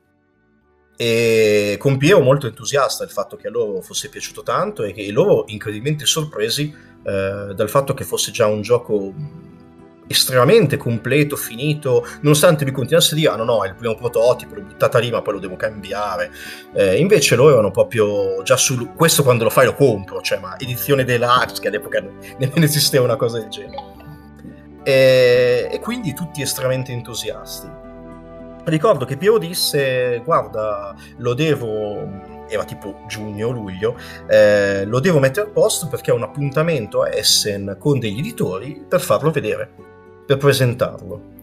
[0.96, 5.11] E con Piero molto entusiasta del fatto che a loro fosse piaciuto tanto e che
[5.11, 9.14] loro incredibilmente sorpresi eh, dal fatto che fosse già un gioco
[10.11, 14.57] estremamente completo, finito, nonostante lui continuasse a dire, ah no no, è il primo prototipo,
[14.57, 16.33] l'ho buttata lì, ma poi lo devo cambiare.
[16.75, 18.92] Eh, invece loro erano proprio già su...
[18.96, 22.01] Questo quando lo fai lo compro, cioè, ma edizione deluxe, che all'epoca
[22.38, 23.99] nemmeno esisteva una cosa del genere.
[24.83, 27.68] E, e quindi tutti estremamente entusiasti.
[28.64, 33.96] Ricordo che Piero disse, guarda, lo devo era tipo giugno-luglio,
[34.27, 38.85] eh, lo devo mettere a posto perché ho un appuntamento a Essen con degli editori
[38.88, 39.89] per farlo vedere
[40.31, 41.38] per presentarlo.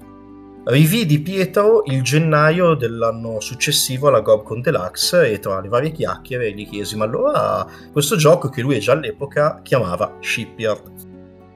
[0.64, 6.66] Rividi Pietro il gennaio dell'anno successivo alla GobCon Deluxe e tra le varie chiacchiere gli
[6.70, 10.92] chiesi ma allora questo gioco che lui già all'epoca chiamava Shipyard.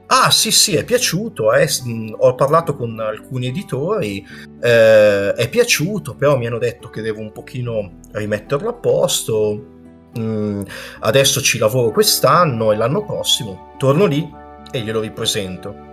[0.08, 1.66] Ah sì sì è piaciuto, eh,
[2.18, 4.26] ho parlato con alcuni editori,
[4.60, 9.66] eh, è piaciuto però mi hanno detto che devo un pochino rimetterlo a posto,
[10.18, 10.62] mm,
[11.00, 14.30] adesso ci lavoro quest'anno e l'anno prossimo torno lì
[14.70, 15.91] e glielo ripresento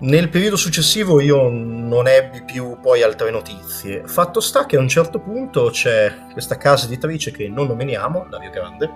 [0.00, 4.02] nel periodo successivo io non ebbi più poi altre notizie.
[4.06, 8.38] Fatto sta che a un certo punto c'è questa casa editrice che non nominiamo, la
[8.38, 8.90] Rio Grande,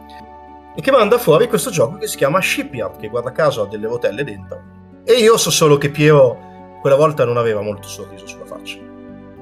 [0.77, 3.89] e che manda fuori questo gioco che si chiama Shipyard, che guarda caso ha delle
[3.89, 4.63] rotelle dentro.
[5.05, 8.79] E io so solo che Piero quella volta non aveva molto sorriso sulla faccia.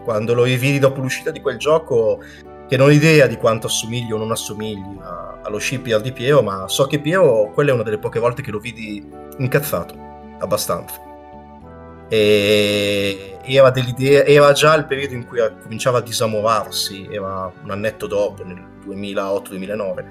[0.02, 2.22] Quando lo rividi dopo l'uscita di quel gioco,
[2.68, 6.40] che non ho idea di quanto assomigli o non assomigli a, allo Shipyard di Piero,
[6.40, 9.94] ma so che Piero, quella è una delle poche volte che lo vidi incazzato,
[10.38, 11.08] abbastanza
[12.12, 18.42] e era, era già il periodo in cui cominciava a disamorarsi, era un annetto dopo,
[18.44, 20.04] nel 2008-2009.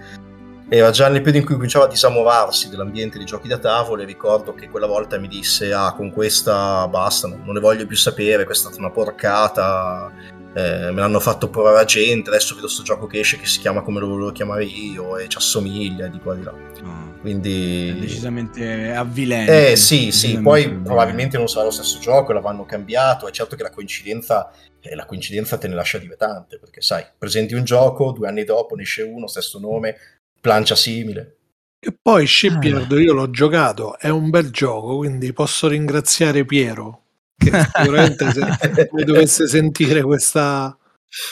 [0.70, 4.06] Era già nel periodo in cui cominciava a disamorarsi dell'ambiente dei giochi da tavolo e
[4.06, 8.46] ricordo che quella volta mi disse ah con questa basta, non ne voglio più sapere,
[8.46, 10.12] questa è stata una porcata,
[10.54, 13.60] eh, me l'hanno fatto provare a gente, adesso vedo sto gioco che esce che si
[13.60, 16.54] chiama come lo volevo chiamare io e ci assomiglia di qua di là.
[16.54, 17.20] Mm.
[17.20, 17.90] Quindi...
[17.90, 19.72] È decisamente avvilente.
[19.72, 20.86] Eh sì, sì, poi avvilente.
[20.86, 25.06] probabilmente non sarà lo stesso gioco, l'avranno cambiato, è certo che la coincidenza, eh, la
[25.06, 28.84] coincidenza te ne lascia dire tante, perché sai, presenti un gioco, due anni dopo ne
[28.84, 29.98] esce uno, stesso nome,
[30.42, 31.36] plancia simile.
[31.80, 33.00] E poi Shipyard ah.
[33.00, 37.04] io l'ho giocato, è un bel gioco, quindi posso ringraziare Piero
[37.39, 40.78] che sicuramente se dovesse sentire questa,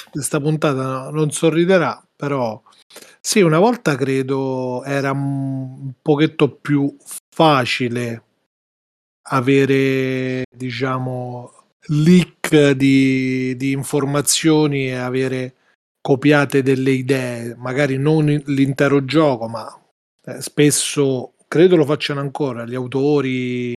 [0.10, 2.60] questa puntata non sorriderà, però
[3.20, 6.96] sì, una volta credo era un pochetto più
[7.30, 8.24] facile
[9.30, 11.52] avere, diciamo,
[11.88, 15.56] leak di, di informazioni e avere
[16.02, 19.68] copiate delle idee, magari non l'intero gioco, ma
[20.24, 23.76] eh, spesso credo lo facciano ancora gli autori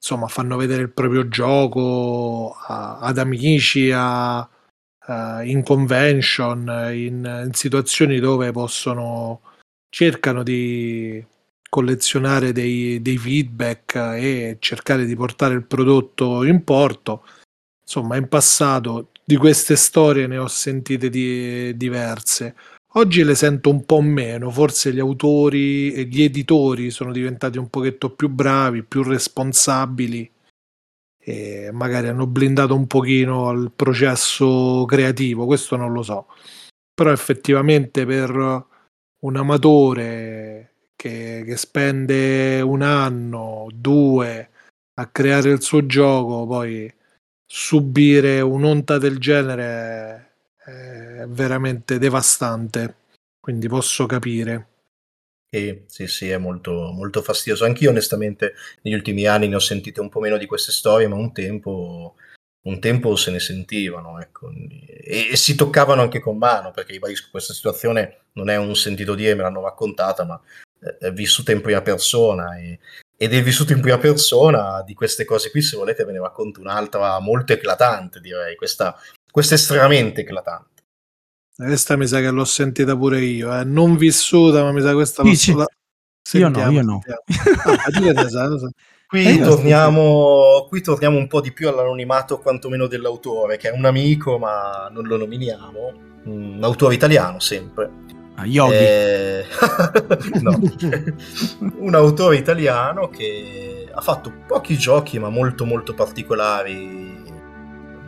[0.00, 6.60] insomma fanno vedere il proprio gioco a, ad amici, a, a, in convention,
[6.92, 9.42] in, in, situazioni dove possono
[9.90, 11.24] cercano di
[11.68, 17.24] collezionare dei, dei, feedback e cercare di portare il prodotto in porto.
[17.82, 22.56] Insomma, in passato di queste storie ne ho sentite di, diverse.
[22.94, 27.70] Oggi le sento un po' meno, forse gli autori e gli editori sono diventati un
[27.70, 30.28] pochetto più bravi, più responsabili
[31.22, 36.26] e magari hanno blindato un pochino il processo creativo, questo non lo so.
[36.92, 38.66] Però effettivamente per
[39.20, 44.50] un amatore che, che spende un anno, due
[44.94, 46.92] a creare il suo gioco, poi
[47.46, 50.29] subire un'onta del genere
[51.28, 52.94] veramente devastante,
[53.40, 54.66] quindi posso capire.
[55.52, 57.64] Sì, sì, sì, è molto, molto fastidioso.
[57.64, 61.16] Anch'io onestamente negli ultimi anni ne ho sentite un po' meno di queste storie, ma
[61.16, 62.14] un tempo,
[62.62, 64.50] un tempo se ne sentivano, ecco.
[64.50, 66.98] e, e, si toccavano anche con mano, perché
[67.30, 70.40] questa situazione non è un sentito dire, me l'hanno raccontata, ma
[70.98, 72.78] è vissuta in prima persona e,
[73.16, 76.60] ed è vissuto in prima persona di queste cose qui, se volete ve ne racconto
[76.60, 78.96] un'altra molto eclatante, direi, questa
[79.30, 80.82] questa è estremamente eclatante.
[81.54, 83.64] Questa mi sa che l'ho sentita pure io, eh.
[83.64, 85.66] non vissuta, ma mi sa questa Dici, la...
[86.32, 87.00] Io no, io no.
[87.06, 87.76] Ah,
[89.06, 93.84] qui, eh, torniamo, qui torniamo un po' di più all'anonimato quantomeno dell'autore, che è un
[93.84, 95.92] amico, ma non lo nominiamo,
[96.24, 97.90] un autore italiano sempre.
[98.36, 98.74] Ah, Yogi.
[98.74, 99.44] Eh...
[100.40, 100.58] no.
[101.76, 106.99] un autore italiano che ha fatto pochi giochi, ma molto molto particolari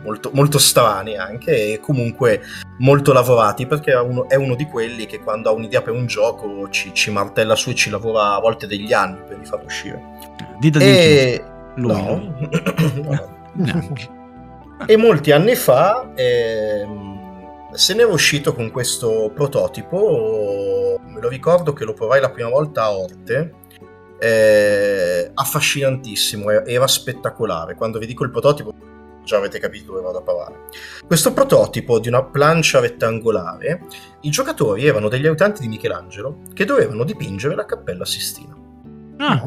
[0.03, 2.41] molto, molto strani anche e comunque
[2.79, 6.05] molto lavorati perché è uno, è uno, di quelli che quando ha un'idea per un
[6.05, 10.01] gioco ci, ci, martella su e ci lavora a volte degli anni per rifarlo uscire.
[10.59, 11.43] Dita e...
[11.75, 12.35] Lui, no.
[13.53, 13.93] no.
[14.85, 16.85] e molti anni fa eh,
[17.71, 22.49] se ne è uscito con questo prototipo, me lo ricordo che lo provai la prima
[22.49, 23.61] volta a Orte
[24.19, 27.75] eh, affascinantissimo, era spettacolare.
[27.75, 28.73] Quando vi dico il prototipo,
[29.23, 30.55] già avete capito dove vado a parlare.
[31.05, 33.81] Questo prototipo di una plancia rettangolare,
[34.21, 38.55] i giocatori erano degli aiutanti di Michelangelo che dovevano dipingere la Cappella Sistina.
[39.17, 39.41] Ah,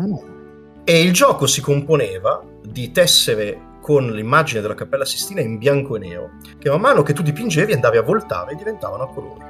[0.85, 5.99] E il gioco si componeva di tessere con l'immagine della Cappella Sistina in bianco e
[6.01, 9.45] nero, che man mano che tu dipingevi andavi a voltare e diventavano a colori.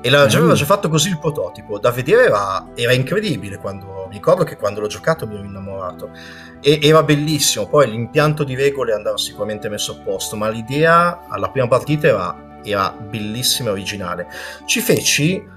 [0.00, 3.97] E la, già aveva già fatto così il prototipo, da vedere era, era incredibile, quando,
[4.08, 6.10] mi ricordo che quando l'ho giocato mi ero innamorato,
[6.60, 11.50] e era bellissimo, poi l'impianto di regole andava sicuramente messo a posto, ma l'idea alla
[11.50, 14.26] prima partita era, era bellissima e originale.
[14.64, 15.56] Ci feci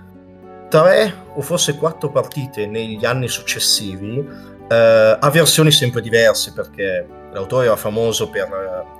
[0.69, 4.25] tre o forse quattro partite negli anni successivi,
[4.69, 8.47] eh, a versioni sempre diverse, perché l'autore era famoso per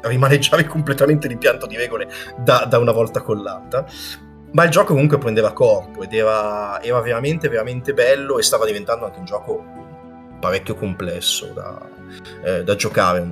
[0.04, 3.86] eh, rimaneggiare completamente l'impianto di regole da, da una volta con l'altra.
[4.52, 9.06] Ma il gioco comunque prendeva corpo ed era, era veramente, veramente bello e stava diventando
[9.06, 9.64] anche un gioco
[10.40, 11.80] parecchio complesso da,
[12.44, 13.26] eh, da giocare.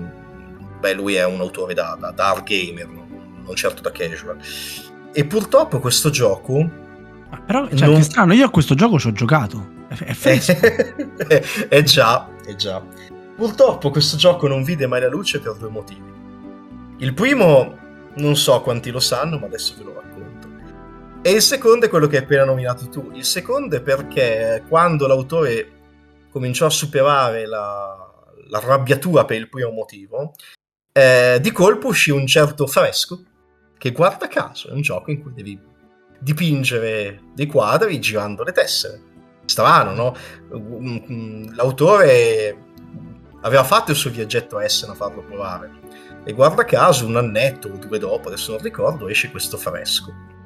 [0.79, 4.37] Beh, lui è un autore da, da, da hard gamer, non, certo da casual.
[5.11, 6.87] E purtroppo questo gioco
[7.29, 9.77] ma però, cioè, Non- che strano, io a questo gioco ci ho giocato.
[9.87, 10.51] È, fresco.
[10.51, 12.81] è, è già, è già.
[13.35, 16.11] Purtroppo questo gioco non vide mai la luce per due motivi.
[16.97, 17.77] Il primo,
[18.15, 20.08] non so quanti lo sanno, ma adesso ve lo racconto.
[21.21, 23.11] E il secondo è quello che hai appena nominato tu.
[23.13, 25.69] Il secondo è perché quando l'autore
[26.31, 28.09] cominciò a superare la,
[28.47, 30.33] l'arrabbiatura per il primo motivo,
[30.93, 33.23] eh, di colpo uscì un certo fresco
[33.77, 35.59] che guarda caso è un gioco in cui devi
[36.19, 39.01] dipingere dei quadri girando le tessere.
[39.43, 40.15] Strano, no?
[41.53, 42.57] L'autore
[43.41, 45.71] aveva fatto il suo viaggetto a Essen a farlo provare
[46.23, 50.37] e guarda caso un annetto o due dopo, adesso non ricordo, esce questo fresco.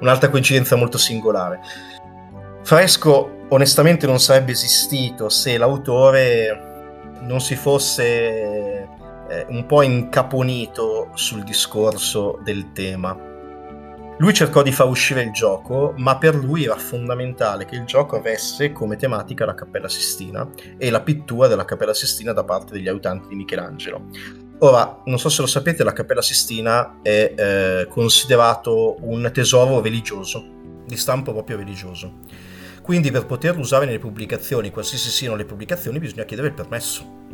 [0.00, 1.60] Un'altra coincidenza molto singolare.
[2.62, 6.66] Fresco onestamente non sarebbe esistito se l'autore
[7.20, 8.88] non si fosse
[9.28, 13.26] eh, un po' incaponito sul discorso del tema.
[14.20, 18.16] Lui cercò di far uscire il gioco, ma per lui era fondamentale che il gioco
[18.16, 22.88] avesse come tematica la Cappella Sistina e la pittura della Cappella Sistina da parte degli
[22.88, 24.06] aiutanti di Michelangelo.
[24.60, 30.44] Ora, non so se lo sapete, la Cappella Sistina è eh, considerato un tesoro religioso,
[30.84, 32.14] di stampo proprio religioso.
[32.82, 37.26] Quindi per poterlo usare nelle pubblicazioni, qualsiasi siano le pubblicazioni, bisogna chiedere il permesso.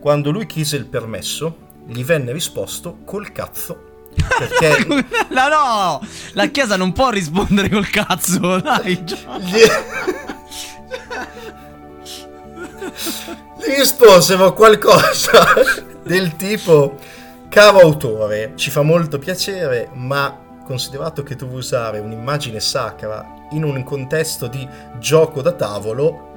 [0.00, 4.08] Quando lui chiese il permesso, gli venne risposto col cazzo.
[4.16, 4.86] Perché
[5.30, 6.00] no, no,
[6.32, 9.04] la chiesa non può rispondere col cazzo, dai.
[13.58, 16.94] gli risposero qualcosa del tipo
[17.48, 23.64] caro autore ci fa molto piacere ma considerato che tu vuoi usare un'immagine sacra in
[23.64, 24.66] un contesto di
[25.00, 26.34] gioco da tavolo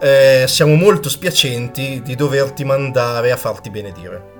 [0.00, 4.39] eh, siamo molto spiacenti di doverti mandare a farti benedire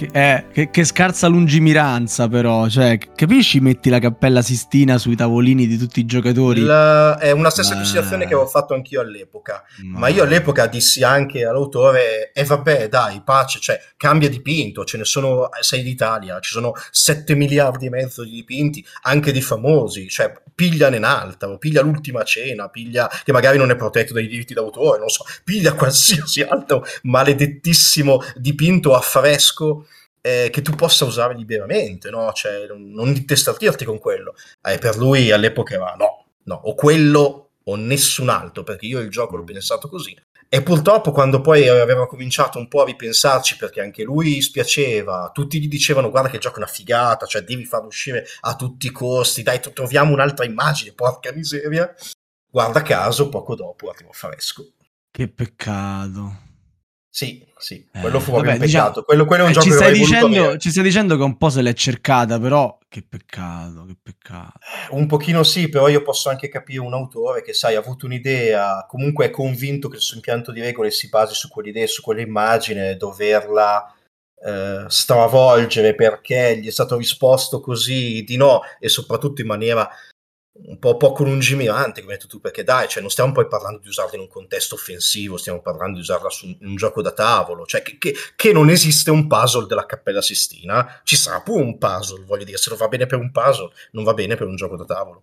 [0.00, 2.66] Che, eh, che, che scarsa lungimiranza, però.
[2.70, 3.60] Cioè, capisci?
[3.60, 6.62] Metti la cappella Sistina sui tavolini di tutti i giocatori.
[6.62, 11.02] La- è una stessa considerazione che avevo fatto anch'io all'epoca Ma- Ma io all'epoca dissi
[11.04, 16.52] anche all'autore, e vabbè dai, pace, cioè cambia dipinto, ce ne sono, sei d'Italia, ci
[16.52, 21.58] sono 7 miliardi e mezzo di dipinti, anche di famosi, cioè pigliane in alta, o
[21.58, 25.74] piglia l'ultima cena, piglia, che magari non è protetto dai diritti d'autore, non so, piglia
[25.74, 29.86] qualsiasi altro maledettissimo dipinto a fresco
[30.22, 32.32] eh, che tu possa usare liberamente, no?
[32.32, 34.34] Cioè non, non intestartirti con quello.
[34.62, 39.10] Eh, per lui all'epoca era no, no, o quello o nessun altro, perché io il
[39.10, 40.16] gioco l'ho pensato così.
[40.52, 45.60] E purtroppo quando poi aveva cominciato un po' a ripensarci, perché anche lui spiaceva, tutti
[45.60, 48.90] gli dicevano guarda che gioco è una figata, cioè devi farlo uscire a tutti i
[48.90, 51.94] costi, dai troviamo un'altra immagine, porca miseria.
[52.50, 54.72] Guarda caso, poco dopo arrivò Fresco.
[55.08, 56.48] Che peccato.
[57.12, 59.04] Sì, sì, Eh, quello fu proprio vabbè, un diciamo- peccato.
[59.04, 61.48] quello, quello è un Eh, gioco ci, stai dicendo, ci stai dicendo che un po'
[61.50, 64.52] se l'è cercata, però che peccato, che peccato.
[64.90, 68.86] Un pochino sì, però io posso anche capire un autore che, sai, ha avuto un'idea,
[68.88, 72.96] comunque è convinto che il suo impianto di regole si basi su quell'idea, su quell'immagine,
[72.96, 73.92] doverla
[74.42, 79.86] eh, stravolgere perché gli è stato risposto così di no e soprattutto in maniera
[80.52, 83.78] un po' poco lungimirante, come hai detto tu, perché dai, cioè, non stiamo poi parlando
[83.78, 87.12] di usarla in un contesto offensivo, stiamo parlando di usarla su un, un gioco da
[87.12, 91.62] tavolo, cioè che, che- che non esiste un puzzle della Cappella Sistina, ci sarà pure
[91.62, 94.46] un puzzle, voglio dire, se non va bene per un puzzle, non va bene per
[94.48, 95.22] un gioco da tavolo.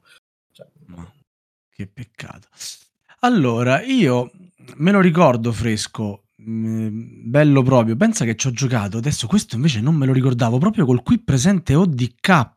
[0.51, 0.65] Cioè,
[1.69, 2.47] che peccato.
[3.19, 4.31] Allora, io
[4.77, 7.95] me lo ricordo fresco, mm, bello proprio.
[7.95, 8.97] Pensa che ci ho giocato.
[8.97, 12.51] Adesso questo invece non me lo ricordavo, proprio col qui presente ODK.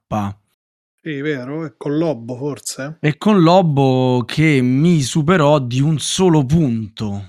[1.03, 1.65] Sì, vero?
[1.65, 2.99] E con Lobo forse?
[3.01, 7.25] E con Lobo che mi superò di un solo punto.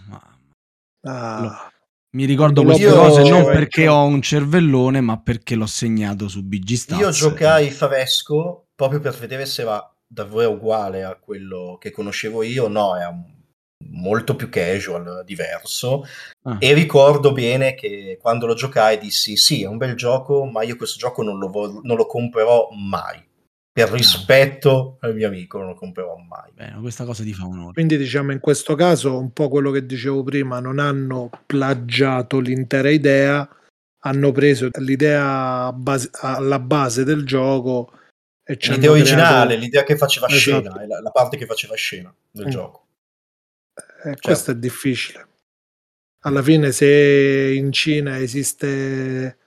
[1.03, 1.71] Ah,
[2.11, 6.43] Mi ricordo queste Lobo cose non perché ho un cervellone, ma perché l'ho segnato su
[6.43, 6.99] BG Stats.
[6.99, 12.67] Io giocai Faresco proprio per vedere se era davvero uguale a quello che conoscevo io.
[12.67, 13.15] No, era
[13.89, 16.03] molto più casual, diverso.
[16.43, 16.57] Ah.
[16.59, 20.75] E ricordo bene che quando lo giocai dissi: Sì, è un bel gioco, ma io
[20.75, 23.29] questo gioco non lo, vo- non lo comprerò mai.
[23.73, 26.51] Per rispetto al mio amico, non lo comprerò mai.
[26.53, 27.71] Bene, questa cosa ti fa onore.
[27.73, 32.89] quindi diciamo in questo caso un po' quello che dicevo prima, non hanno plagiato l'intera
[32.89, 33.47] idea,
[34.03, 37.93] hanno preso l'idea base- alla base del gioco
[38.43, 40.69] e ci L'idea hanno originale, creato- l'idea che faceva Esatto.
[40.71, 42.49] scena, la, la parte che faceva scena del Mm.
[42.49, 42.87] gioco.
[44.03, 45.27] Eh, questo è difficile.
[46.23, 49.37] Alla fine, se in Cina esiste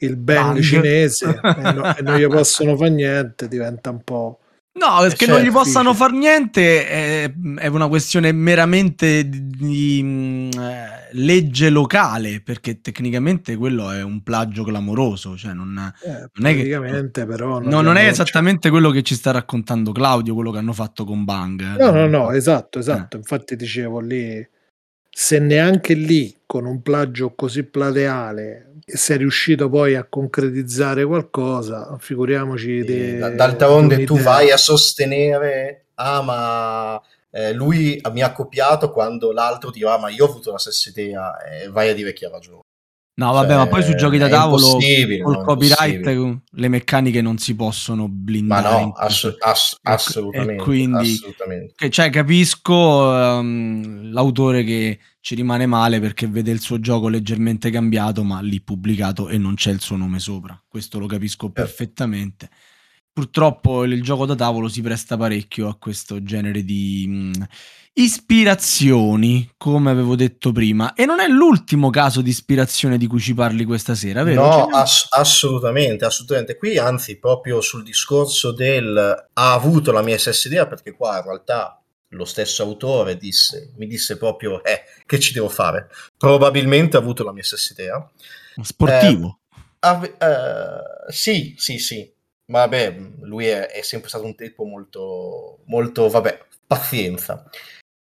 [0.00, 0.60] il bang Bang.
[0.62, 4.38] cinese e, no- e non gli possono fare niente, diventa un po'.
[4.72, 10.02] No, perché certo, non gli possano far niente è, è una questione meramente di, di,
[10.02, 16.46] mh, eh, legge locale, perché tecnicamente quello è un plagio clamoroso, cioè non, Eh, Non
[16.50, 17.58] è che- però.
[17.58, 21.24] no, non è esattamente quello che ci sta raccontando Claudio, quello che hanno fatto con
[21.24, 21.60] Bang.
[21.60, 21.76] eh.
[21.76, 22.82] No, no, no, esatto, Eh.
[22.82, 23.16] esatto.
[23.16, 24.48] Infatti dicevo lì,
[25.10, 32.78] se neanche lì con un plagio così plateale sei riuscito poi a concretizzare qualcosa, figuriamoci
[32.78, 38.90] E di, da- D'altronde tu vai a sostenere, ah ma eh, lui mi ha copiato
[38.90, 42.24] quando l'altro dirà ma io ho avuto la stessa idea e vai a dire chi
[42.24, 42.60] ha ragione.
[43.20, 46.68] No, vabbè, Cioè, ma poi sui giochi da è tavolo col no, è copyright le
[46.68, 48.80] meccaniche non si possono Ma blindare.
[48.80, 50.54] in no, ass- ass- e- assolutamente.
[50.54, 51.72] E quindi, assolutamente.
[51.76, 57.70] che, cioè, capisco ehm, l'autore che ci rimane male perché vede il suo gioco leggermente
[57.70, 60.60] cambiato, ma lì pubblicato e non c'è il suo nome sopra.
[60.66, 62.48] Questo lo capisco perfettamente.
[63.12, 67.44] Purtroppo il gioco da tavolo si presta parecchio a questo genere di mh,
[67.94, 70.94] ispirazioni, come avevo detto prima.
[70.94, 74.42] E non è l'ultimo caso di ispirazione di cui ci parli questa sera, vero?
[74.42, 76.56] No, ass- assolutamente, assolutamente.
[76.56, 78.96] Qui, anzi, proprio sul discorso del
[79.32, 81.79] ha avuto la mia stessa idea, perché qua in realtà
[82.10, 85.88] lo stesso autore disse, mi disse proprio, eh, che ci devo fare?
[86.16, 88.10] Probabilmente ha avuto la mia stessa idea.
[88.62, 89.40] sportivo.
[89.80, 92.12] Ave- eh, sì, sì, sì.
[92.46, 97.48] Ma Vabbè, lui è, è sempre stato un tipo molto, molto, vabbè, pazienza.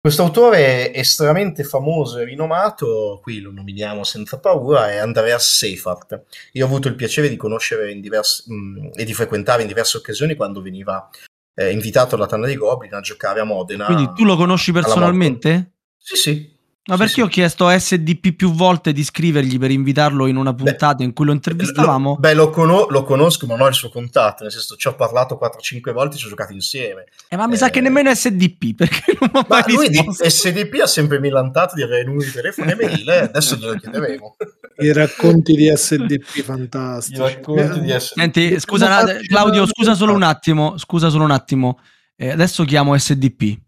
[0.01, 6.27] Questo autore estremamente famoso e rinomato, qui lo nominiamo senza paura, è Andreas Seifert.
[6.53, 9.97] Io ho avuto il piacere di conoscere in diversi, mh, e di frequentare in diverse
[9.97, 11.11] occasioni quando veniva
[11.59, 13.87] eh, invitato alla Tanna dei Goblin a giocare a Modena.
[13.87, 15.73] Quindi tu lo conosci personalmente?
[15.97, 16.56] Sì, sì.
[16.89, 17.21] Ma Sì, perché sì.
[17.23, 21.25] ho chiesto a SDP più volte di scrivergli per invitarlo in una puntata in cui
[21.27, 22.11] lo intervistavamo?
[22.11, 24.45] Lo, beh, lo, cono- lo conosco, ma non ho il suo contatto.
[24.45, 27.07] Nel senso, ci ho parlato 4-5 volte, ci ho giocato insieme.
[27.29, 30.01] Eh, ma mi sa eh, che nemmeno SDP, perché non Ma mai lui di.
[30.17, 34.37] SDP ha sempre millantato di avere numeri di telefono e mail, eh, adesso glielo chiederemo.
[34.79, 37.19] I racconti di SDP I fantastici.
[37.19, 38.19] racconti di SDP.
[38.19, 41.81] Senti, scusa, Claudio, scusa solo un attimo, scusa solo un attimo.
[42.15, 43.59] Eh, adesso chiamo SDP.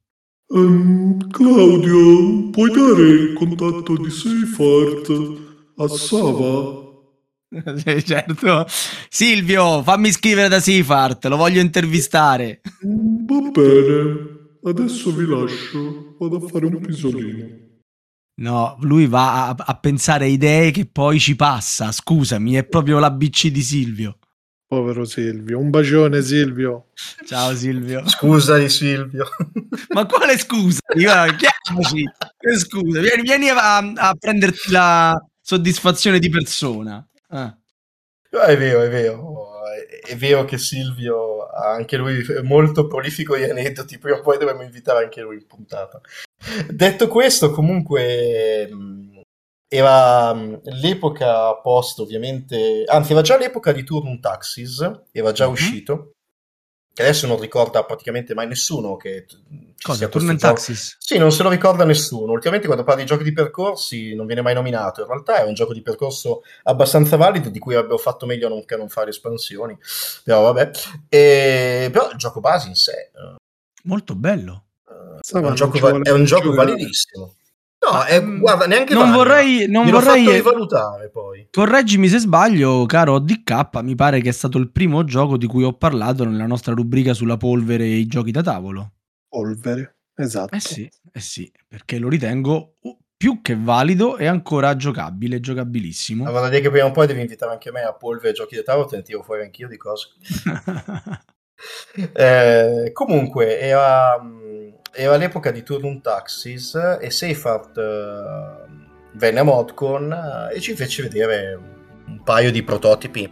[0.51, 5.13] Ehm, Claudio, puoi dare il contatto di Seifert
[5.77, 6.87] a Sava?
[8.05, 8.67] Certo.
[9.09, 12.61] Silvio, fammi scrivere da Sifart, lo voglio intervistare.
[12.83, 17.47] Va bene, adesso vi lascio, vado a fare un pisolino.
[18.41, 21.91] No, lui va a, a pensare idee che poi ci passa.
[21.91, 24.19] Scusami, è proprio l'ABC di Silvio.
[24.69, 25.59] Povero Silvio.
[25.59, 26.89] Un bacione, Silvio.
[27.27, 28.07] Ciao Silvio.
[28.07, 29.27] Scusa di Silvio.
[29.95, 30.81] Ma quale scusa?
[30.95, 32.05] Chiamaci.
[32.37, 33.01] Che scusa?
[33.01, 37.03] Vieni, vieni a, a prenderti la soddisfazione di persona.
[37.29, 37.57] Ah.
[38.31, 39.47] No, è vero, è vero.
[40.07, 44.37] È vero che Silvio ha anche lui è molto prolifico di aneddoti, prima o poi
[44.37, 45.99] dovremmo invitare anche lui in puntata.
[46.69, 49.08] Detto questo, comunque mh,
[49.69, 55.53] era mh, l'epoca post, ovviamente, anzi era già l'epoca di Turn Taxis, era già Mhm.
[55.53, 56.13] uscito,
[56.95, 59.27] che adesso non ricorda praticamente mai nessuno che
[59.81, 60.09] Cosa?
[60.09, 60.41] Turn and.
[60.41, 60.97] Taxis?
[60.99, 62.33] Sì, non se lo ricorda nessuno.
[62.33, 65.03] Ultimamente quando parli di giochi di percorsi non viene mai nominato.
[65.03, 68.65] In realtà è un gioco di percorso abbastanza valido di cui avrebbero fatto meglio non,
[68.65, 69.79] che non fare espansioni.
[70.25, 70.71] Però vabbè.
[71.09, 73.37] E, però il gioco base in sé eh,
[73.85, 74.65] Molto bello.
[74.85, 77.37] è Sava, un gioco, va- è un gioco validissimo.
[77.81, 79.19] No, Ma, mm, guarda, neanche non valido.
[79.19, 81.49] vorrei- non Gliel'ho vorrei- fatto rivalutare poi.
[81.51, 85.63] Correggimi se sbaglio, caro DK, mi pare che è stato il primo gioco di cui
[85.63, 88.93] ho parlato nella nostra rubrica sulla polvere e i giochi da tavolo.
[89.29, 89.99] Polvere.
[90.17, 90.55] Esatto.
[90.55, 96.27] Eh sì, eh sì, perché lo ritengo uh, più che valido e ancora giocabile, giocabilissimo.
[96.27, 98.63] Allora, dire che prima o poi devi invitare anche me a polvere e giochi da
[98.63, 100.09] tavolo, te ne tiro fuori anch'io di cose.
[102.13, 104.17] Eh, comunque, era,
[104.93, 111.03] era l'epoca di Turn Taxis e Seifert eh, venne a Modcon eh, e ci fece
[111.03, 111.59] vedere
[112.07, 113.31] un paio di prototipi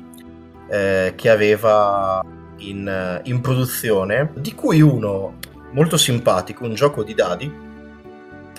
[0.68, 2.22] eh, che aveva
[2.58, 5.38] in, in produzione, di cui uno
[5.72, 7.64] molto simpatico, un gioco di dadi,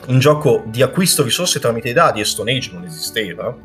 [0.08, 3.56] un gioco di acquisto risorse tramite i dadi e Stone Age non esisteva,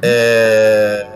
[0.00, 1.06] eh,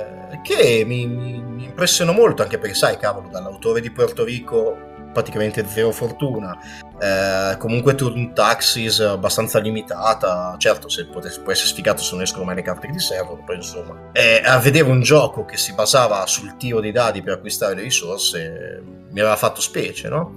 [0.42, 5.90] che mi, mi, impressionò molto, anche perché sai, cavolo, dall'autore di Puerto Rico praticamente zero
[5.90, 6.56] fortuna,
[7.00, 12.56] eh, comunque turn taxis abbastanza limitata, certo se può essere sfigato se non escono mai
[12.56, 16.24] le carte che ti servono, però insomma, eh, a vedere un gioco che si basava
[16.26, 20.34] sul tiro dei dadi per acquistare le risorse mi aveva fatto specie, no?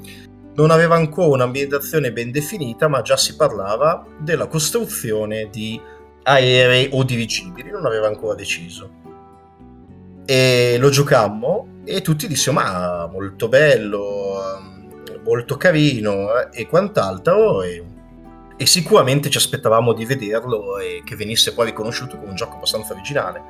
[0.56, 5.80] non aveva ancora un'ambientazione ben definita, ma già si parlava della costruzione di
[6.24, 9.02] aerei o dirigibili, non aveva ancora deciso.
[10.26, 14.23] E lo giocammo e tutti dissero ma molto bello,
[15.24, 17.84] molto carino eh, e quant'altro e,
[18.56, 22.94] e, sicuramente ci aspettavamo di vederlo e che venisse poi riconosciuto come un gioco abbastanza
[22.94, 23.42] originale.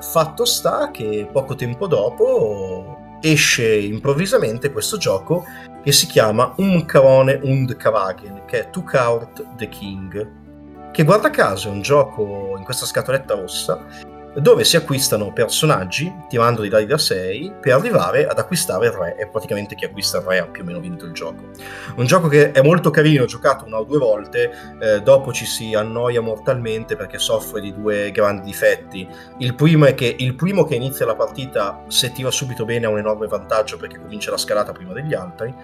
[0.00, 5.44] Fatto sta che poco tempo dopo esce improvvisamente questo gioco
[5.82, 11.68] che si chiama Umkarone und Kavagen, che è To Court the King, che guarda caso
[11.68, 16.98] è un gioco in questa scatoletta rossa dove si acquistano personaggi tirando di dadi da
[16.98, 20.62] 6 per arrivare ad acquistare il re e praticamente chi acquista il re ha più
[20.62, 21.50] o meno vinto il gioco.
[21.96, 25.74] Un gioco che è molto carino, giocato una o due volte, eh, dopo ci si
[25.74, 29.08] annoia mortalmente perché soffre di due grandi difetti.
[29.38, 32.90] Il primo è che il primo che inizia la partita se tira subito bene ha
[32.90, 35.54] un enorme vantaggio perché comincia la scalata prima degli altri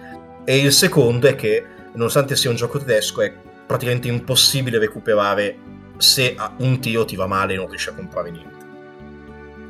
[0.45, 3.31] e il secondo è che nonostante sia un gioco tedesco è
[3.65, 5.57] praticamente impossibile recuperare
[5.97, 8.52] se un tiro ti va male e non riesci a comprare niente.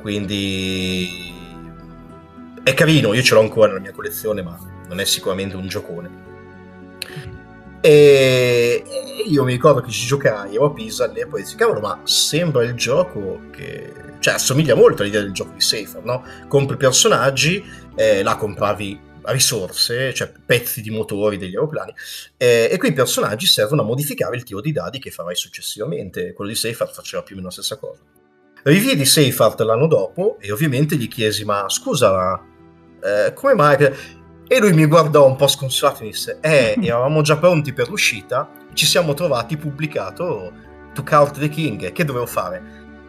[0.04, 1.32] Quindi
[2.62, 4.54] è carino, io ce l'ho ancora nella mia collezione, ma
[4.86, 6.10] non è sicuramente un giocone.
[7.80, 8.84] E
[9.26, 12.64] io mi ricordo che ci giocai, ero a Pisa e poi dici, cavolo, ma sembra
[12.64, 13.94] il gioco che...
[14.18, 16.22] Cioè, assomiglia molto all'idea del gioco di Safer, no?
[16.48, 21.94] Compri personaggi, eh, là compravi risorse, cioè pezzi di motori degli aeroplani,
[22.36, 26.34] eh, e quei personaggi servono a modificare il tiro di dadi che farai successivamente.
[26.34, 28.02] Quello di Safer faceva più o meno la stessa cosa.
[28.66, 32.40] Rividi Seifert l'anno dopo e ovviamente gli chiesi ma scusa,
[33.02, 33.76] eh, come mai...
[34.46, 38.48] E lui mi guardò un po' sconsolato e disse eh, eravamo già pronti per l'uscita,
[38.72, 40.50] ci siamo trovati pubblicato
[40.94, 42.62] To Count the King, che dovevo fare?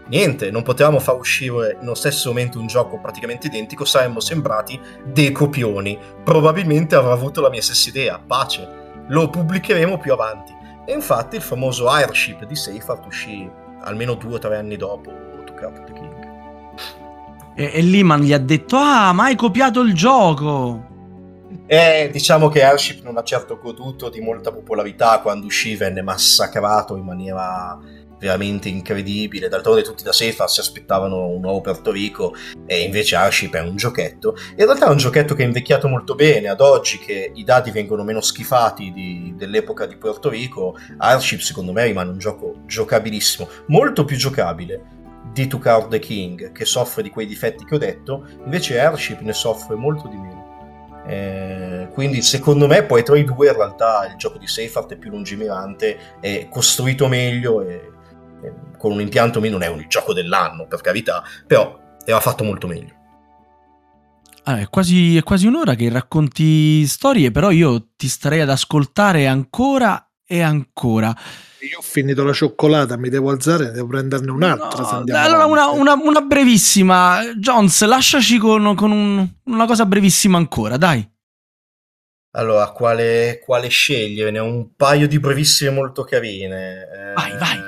[0.08, 5.32] Niente, non potevamo far uscire nello stesso momento un gioco praticamente identico, saremmo sembrati dei
[5.32, 5.98] copioni.
[6.22, 8.68] Probabilmente avrà avuto la mia stessa idea, pace.
[9.08, 10.52] Lo pubblicheremo più avanti.
[10.86, 13.50] E infatti il famoso Airship di Seifert uscì
[13.84, 15.26] almeno due o tre anni dopo
[15.56, 16.34] Cup the King.
[17.56, 20.94] E, e Lehman gli ha detto: Ah, ma hai copiato il gioco!
[21.68, 26.96] E diciamo che Airship non ha certo goduto di molta popolarità quando uscì, venne massacrato
[26.96, 27.80] in maniera
[28.20, 29.48] veramente incredibile.
[29.48, 32.34] D'altronde tutti da Sefa si aspettavano un nuovo Porto Rico
[32.66, 34.36] e invece Airship è un giochetto.
[34.58, 37.72] In realtà è un giochetto che è invecchiato molto bene, ad oggi che i dati
[37.72, 43.48] vengono meno schifati di, dell'epoca di Puerto Rico, Airship secondo me rimane un gioco giocabilissimo,
[43.68, 44.95] molto più giocabile
[45.36, 49.20] di To Card the King, che soffre di quei difetti che ho detto, invece Airship
[49.20, 51.04] ne soffre molto di meno.
[51.06, 54.98] Eh, quindi secondo me poi tra i due in realtà il gioco di Seifert è
[54.98, 57.92] più lungimirante, è costruito meglio e,
[58.42, 62.46] e con un impianto meno non è un gioco dell'anno per carità, però era fatto
[62.46, 62.94] molto meglio.
[64.44, 69.28] Ah, è, quasi, è quasi un'ora che racconti storie, però io ti starei ad ascoltare
[69.28, 71.14] ancora e ancora
[71.68, 75.04] io ho finito la cioccolata, mi devo alzare, devo prenderne un'altra.
[75.04, 77.22] No, allora, una, una, una, brevissima.
[77.36, 81.08] Jones, lasciaci con, con un, una cosa brevissima ancora, dai.
[82.32, 84.32] Allora, quale, quale scegliere?
[84.32, 87.14] Ne ho un paio di brevissime molto carine.
[87.16, 87.60] Vai, eh, vai.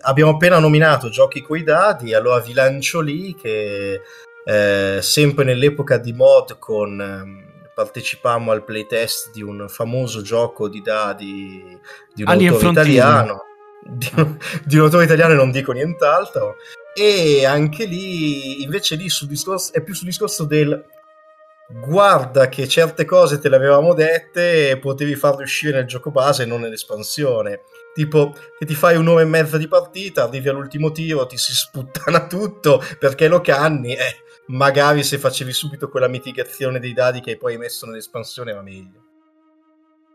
[0.00, 4.00] Abbiamo appena nominato Giochi coi dadi, allora vi lancio lì che
[4.44, 7.47] eh, sempre nell'epoca di mod con ehm,
[7.78, 11.62] partecipammo al playtest di un famoso gioco di dadi
[12.12, 13.42] di un Alien autore italiano.
[13.84, 14.10] Di,
[14.64, 16.56] di, un autore italiano e non dico nient'altro.
[16.92, 20.84] E anche lì invece lì sul discorso è più sul discorso del
[21.86, 26.44] guarda che certe cose te le avevamo dette e potevi farle uscire nel gioco base
[26.44, 27.60] e non nell'espansione
[27.92, 32.26] tipo che ti fai un'ora e mezza di partita arrivi all'ultimo tiro ti si sputtana
[32.26, 37.36] tutto perché lo canni eh magari se facevi subito quella mitigazione dei dadi che hai
[37.38, 39.04] poi messo nell'espansione va meglio.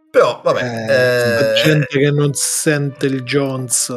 [0.10, 0.62] Però, vabbè.
[0.62, 1.64] Eh, eh...
[1.64, 3.90] gente che non sente il Jones.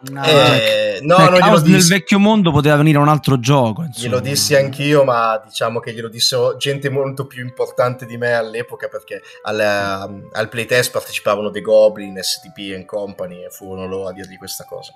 [0.00, 3.82] No, Eh, no, cioè, non nel vecchio mondo poteva venire un altro gioco.
[3.82, 4.06] Insomma.
[4.06, 8.86] glielo dissi anch'io, ma diciamo che glielo dissero gente molto più importante di me all'epoca
[8.86, 14.36] perché al, al playtest partecipavano The Goblin, SDP and Company e furono loro a dirgli
[14.38, 14.92] questa cosa.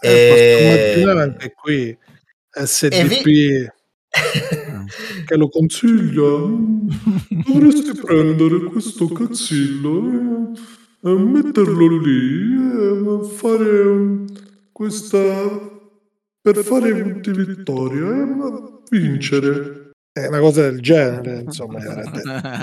[0.00, 3.72] Eh, posso E- immaginare anche qui e SDP vi-
[5.26, 6.22] che lo consiglia.
[6.46, 6.88] "Mm,
[7.46, 10.52] Dovresti prendere questo cazzillo
[11.02, 14.24] e, metterlo lì e fare
[14.70, 15.70] questa
[16.40, 16.92] per fare
[17.32, 19.81] vittoria e vincere.
[20.14, 21.80] È una cosa del genere, insomma.
[21.80, 22.02] era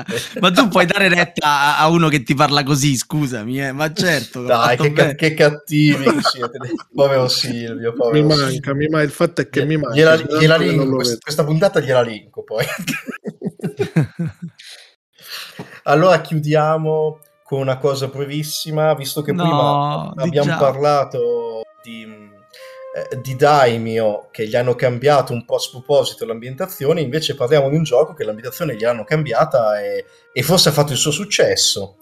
[0.06, 0.40] detto.
[0.40, 4.44] ma tu puoi dare retta a, uno che ti parla così, scusami, eh, ma certo.
[4.44, 6.60] Dai, che, ca- che cattivi che siete.
[6.94, 8.46] Povero Silvio, Mi povero Silvio.
[8.46, 9.96] manca, mi ma- il fatto è che mi manca.
[9.96, 12.66] Gliela, gliela linko, questa, questa puntata gliela linko poi.
[15.84, 20.58] allora chiudiamo con una cosa brevissima, visto che No, prima abbiamo già.
[20.58, 22.06] parlato di,
[23.08, 27.76] eh, di Daimio che gli hanno cambiato un po' a sproposito l'ambientazione, invece parliamo di
[27.76, 31.98] un gioco che l'ambientazione gli hanno cambiata e, e forse ha fatto il suo successo.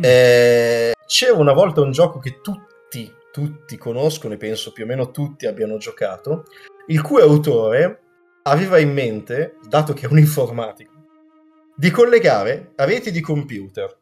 [0.00, 0.04] Mm.
[0.04, 5.10] Eh, c'era una volta un gioco che tutti, tutti conoscono e penso più o meno
[5.10, 6.44] tutti abbiano giocato,
[6.86, 8.00] il cui autore
[8.42, 10.92] aveva in mente, dato che è un informatico,
[11.76, 14.00] di collegare a reti di computer.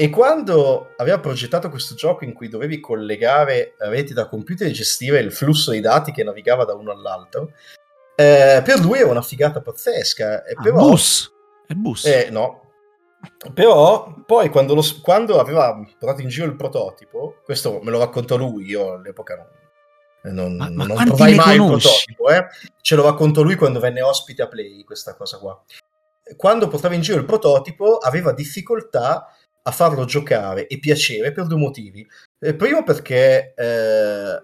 [0.00, 5.18] E quando aveva progettato questo gioco in cui dovevi collegare reti da computer e gestire
[5.18, 7.50] il flusso dei dati che navigava da uno all'altro,
[8.16, 10.44] eh, per lui era una figata pazzesca.
[10.46, 11.30] E Ah, però, bus.
[11.66, 12.06] È bus.
[12.06, 12.70] eh, no.
[13.52, 18.36] Però poi quando, lo- quando aveva portato in giro il prototipo, questo me lo raccontò
[18.36, 19.46] lui, io all'epoca
[20.22, 22.10] non, non, Ma- ma non mai conosci?
[22.10, 22.46] il prototipo, eh.
[22.80, 25.62] ce lo raccontò lui quando venne ospite a Play, questa cosa qua.
[26.36, 29.26] Quando portava in giro il prototipo aveva difficoltà
[29.62, 32.06] a farlo giocare e piacere per due motivi.
[32.38, 34.40] Eh, primo perché eh,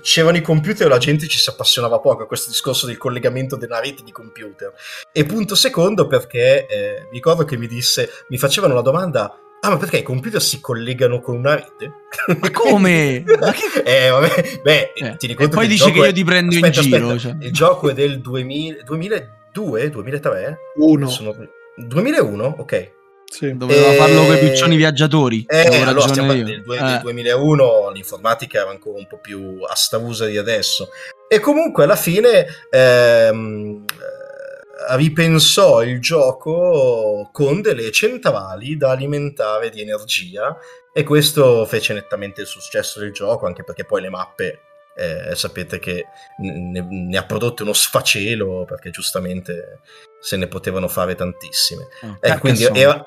[0.00, 3.56] c'erano i computer e la gente ci si appassionava poco a questo discorso del collegamento
[3.56, 4.72] della rete di computer.
[5.12, 9.70] E punto secondo perché eh, mi ricordo che mi disse, mi facevano la domanda, ah
[9.70, 11.92] ma perché i computer si collegano con una rete?
[12.40, 13.22] Ma come?
[13.38, 16.24] Ma che- Eh, vabbè, beh, Eh, ti ricordo e poi dici che io è- ti
[16.24, 17.44] prendo in Aspetta, giro, aspetta, cioè.
[17.46, 20.58] Il gioco è del 2000 2002, 2003?
[20.76, 21.08] Uno.
[21.08, 21.34] Sono-
[21.76, 22.54] 2001?
[22.58, 22.92] Ok.
[23.34, 23.56] Sì.
[23.56, 25.44] Doveva Eh, farlo con i piccioni viaggiatori.
[25.48, 26.82] Eh, allora stiamo due- Eh.
[26.82, 30.90] del 2001 l'informatica era ancora un po' più astavusa di adesso.
[31.26, 39.80] E comunque alla fine ehm, eh, ripensò il gioco con delle centrali da alimentare di
[39.80, 40.56] energia
[40.92, 44.60] e questo fece nettamente il successo del gioco, anche perché poi le mappe
[44.96, 46.04] eh, sapete che
[46.38, 49.80] ne, ne ha prodotte uno sfacelo perché giustamente
[50.20, 51.88] se ne potevano fare tantissime.
[52.02, 53.04] Oh, Eh, quindi era...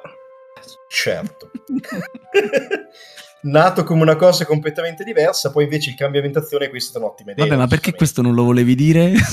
[0.89, 1.51] Certo.
[3.39, 7.31] Nato come una cosa completamente diversa, poi invece il cambio ambientazione qui è stata un'ottima
[7.31, 7.45] idea.
[7.45, 9.13] Vabbè, ma perché questo non lo volevi dire?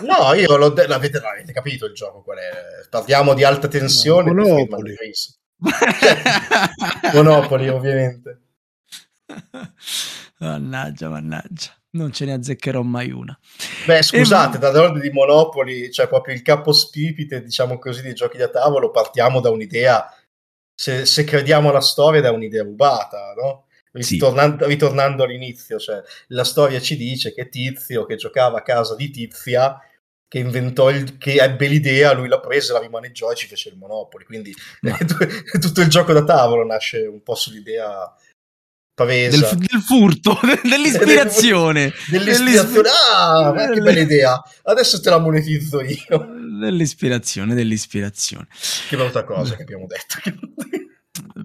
[0.00, 2.86] No, io l'ho de- l'avete, l'avete capito il gioco qual è.
[2.88, 4.32] Parliamo di alta tensione.
[4.32, 4.94] No, Monopoli.
[7.12, 8.40] Monopoli, ovviamente.
[10.38, 11.72] mannaggia, mannaggia.
[11.90, 13.36] Non ce ne azzeccherò mai una.
[13.86, 18.48] Beh, scusate, E- dall'ordine di Monopoli, cioè proprio il capospipite, diciamo così, dei giochi da
[18.48, 20.06] tavolo, partiamo da un'idea,
[20.78, 23.66] se, se crediamo alla storia, da un'idea rubata, no?
[24.00, 24.14] Sì.
[24.14, 29.10] Ritornando, ritornando all'inizio, cioè la storia ci dice che Tizio, che giocava a casa di
[29.10, 29.76] Tizia,
[30.28, 33.76] che inventò il, che ebbe l'idea, lui l'ha presa, la rimaneggiò e ci fece il
[33.76, 34.24] Monopoli.
[34.24, 34.96] Quindi Ma-
[35.58, 38.14] tutto il gioco da tavolo nasce un po' sull'idea
[39.04, 39.54] presa.
[39.54, 41.92] Del, del furto, dell'ispirazione.
[42.10, 44.42] Dell'ispirazione, ah, ma che bella idea!
[44.64, 46.28] Adesso te la monetizzo io.
[46.58, 48.48] Dell'ispirazione, dell'ispirazione.
[48.88, 50.18] Che brutta cosa che abbiamo detto.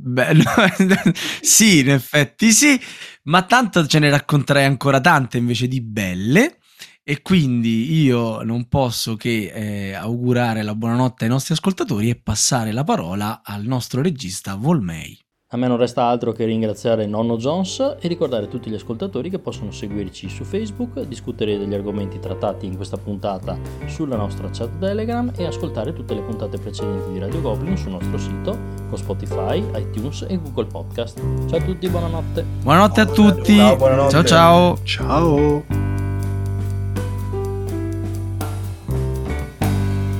[0.05, 0.43] Beh, no,
[1.41, 2.77] sì, in effetti sì,
[3.23, 6.57] ma tanto ce ne racconterai ancora tante invece di belle.
[7.05, 12.71] E quindi io non posso che eh, augurare la buonanotte ai nostri ascoltatori e passare
[12.71, 15.22] la parola al nostro regista Volmei.
[15.53, 19.29] A me non resta altro che ringraziare Nonno Jones e ricordare a tutti gli ascoltatori
[19.29, 24.79] che possono seguirci su Facebook, discutere degli argomenti trattati in questa puntata sulla nostra chat
[24.79, 28.57] Telegram e ascoltare tutte le puntate precedenti di Radio Goblin sul nostro sito
[28.89, 31.21] con Spotify, iTunes e Google Podcast.
[31.47, 32.45] Ciao a tutti, buonanotte.
[32.63, 33.55] Buonanotte a tutti.
[33.55, 34.11] Ciao, buonanotte.
[34.11, 34.77] ciao ciao.
[34.83, 35.63] Ciao.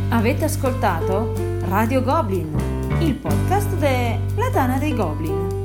[0.10, 1.34] Avete ascoltato
[1.66, 2.73] Radio Goblin,
[3.06, 5.62] il podcast della Tana dei Goblin.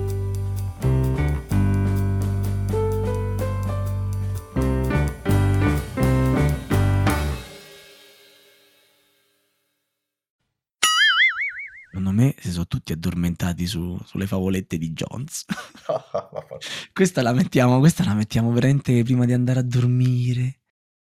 [11.90, 15.44] Secondo me si sono tutti addormentati su- sulle favolette di Jones.
[16.92, 20.60] Questa la mettiamo, questa la mettiamo veramente prima di andare a dormire.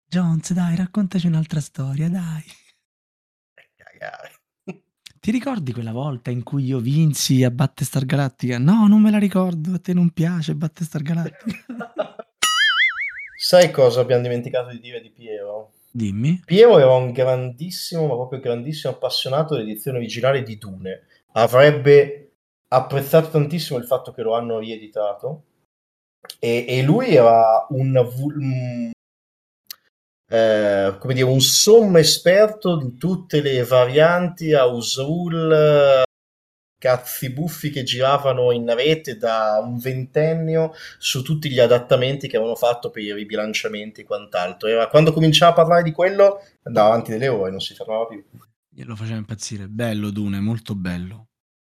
[0.05, 2.43] Jones, dai, raccontaci un'altra storia, dai.
[3.75, 4.36] Cagare.
[5.27, 8.57] Ti ricordi quella volta in cui io vinsi a Battestar Galattica?
[8.59, 12.15] No, non me la ricordo, a te non piace Battestar Galattica.
[13.37, 15.73] Sai cosa abbiamo dimenticato di dire di Piero?
[15.91, 16.43] Dimmi.
[16.45, 21.07] Piero era un grandissimo, ma proprio grandissimo appassionato dell'edizione originale di Dune.
[21.33, 22.31] Avrebbe
[22.69, 25.43] apprezzato tantissimo il fatto che lo hanno rieditato.
[26.39, 28.91] E, e lui era un, un-
[30.29, 36.03] eh, come dire, un sommo esperto di tutte le varianti a Usul,
[36.79, 42.55] cazzi buffi che giravano in rete da un ventennio su tutti gli adattamenti che avevano
[42.55, 44.67] fatto per i ribilanciamenti e quant'altro.
[44.67, 48.23] Era, quando cominciava a parlare di quello andava avanti delle ore, non si fermava più.
[48.85, 49.67] Lo faceva impazzire.
[49.67, 51.26] Bello Dune, molto bello.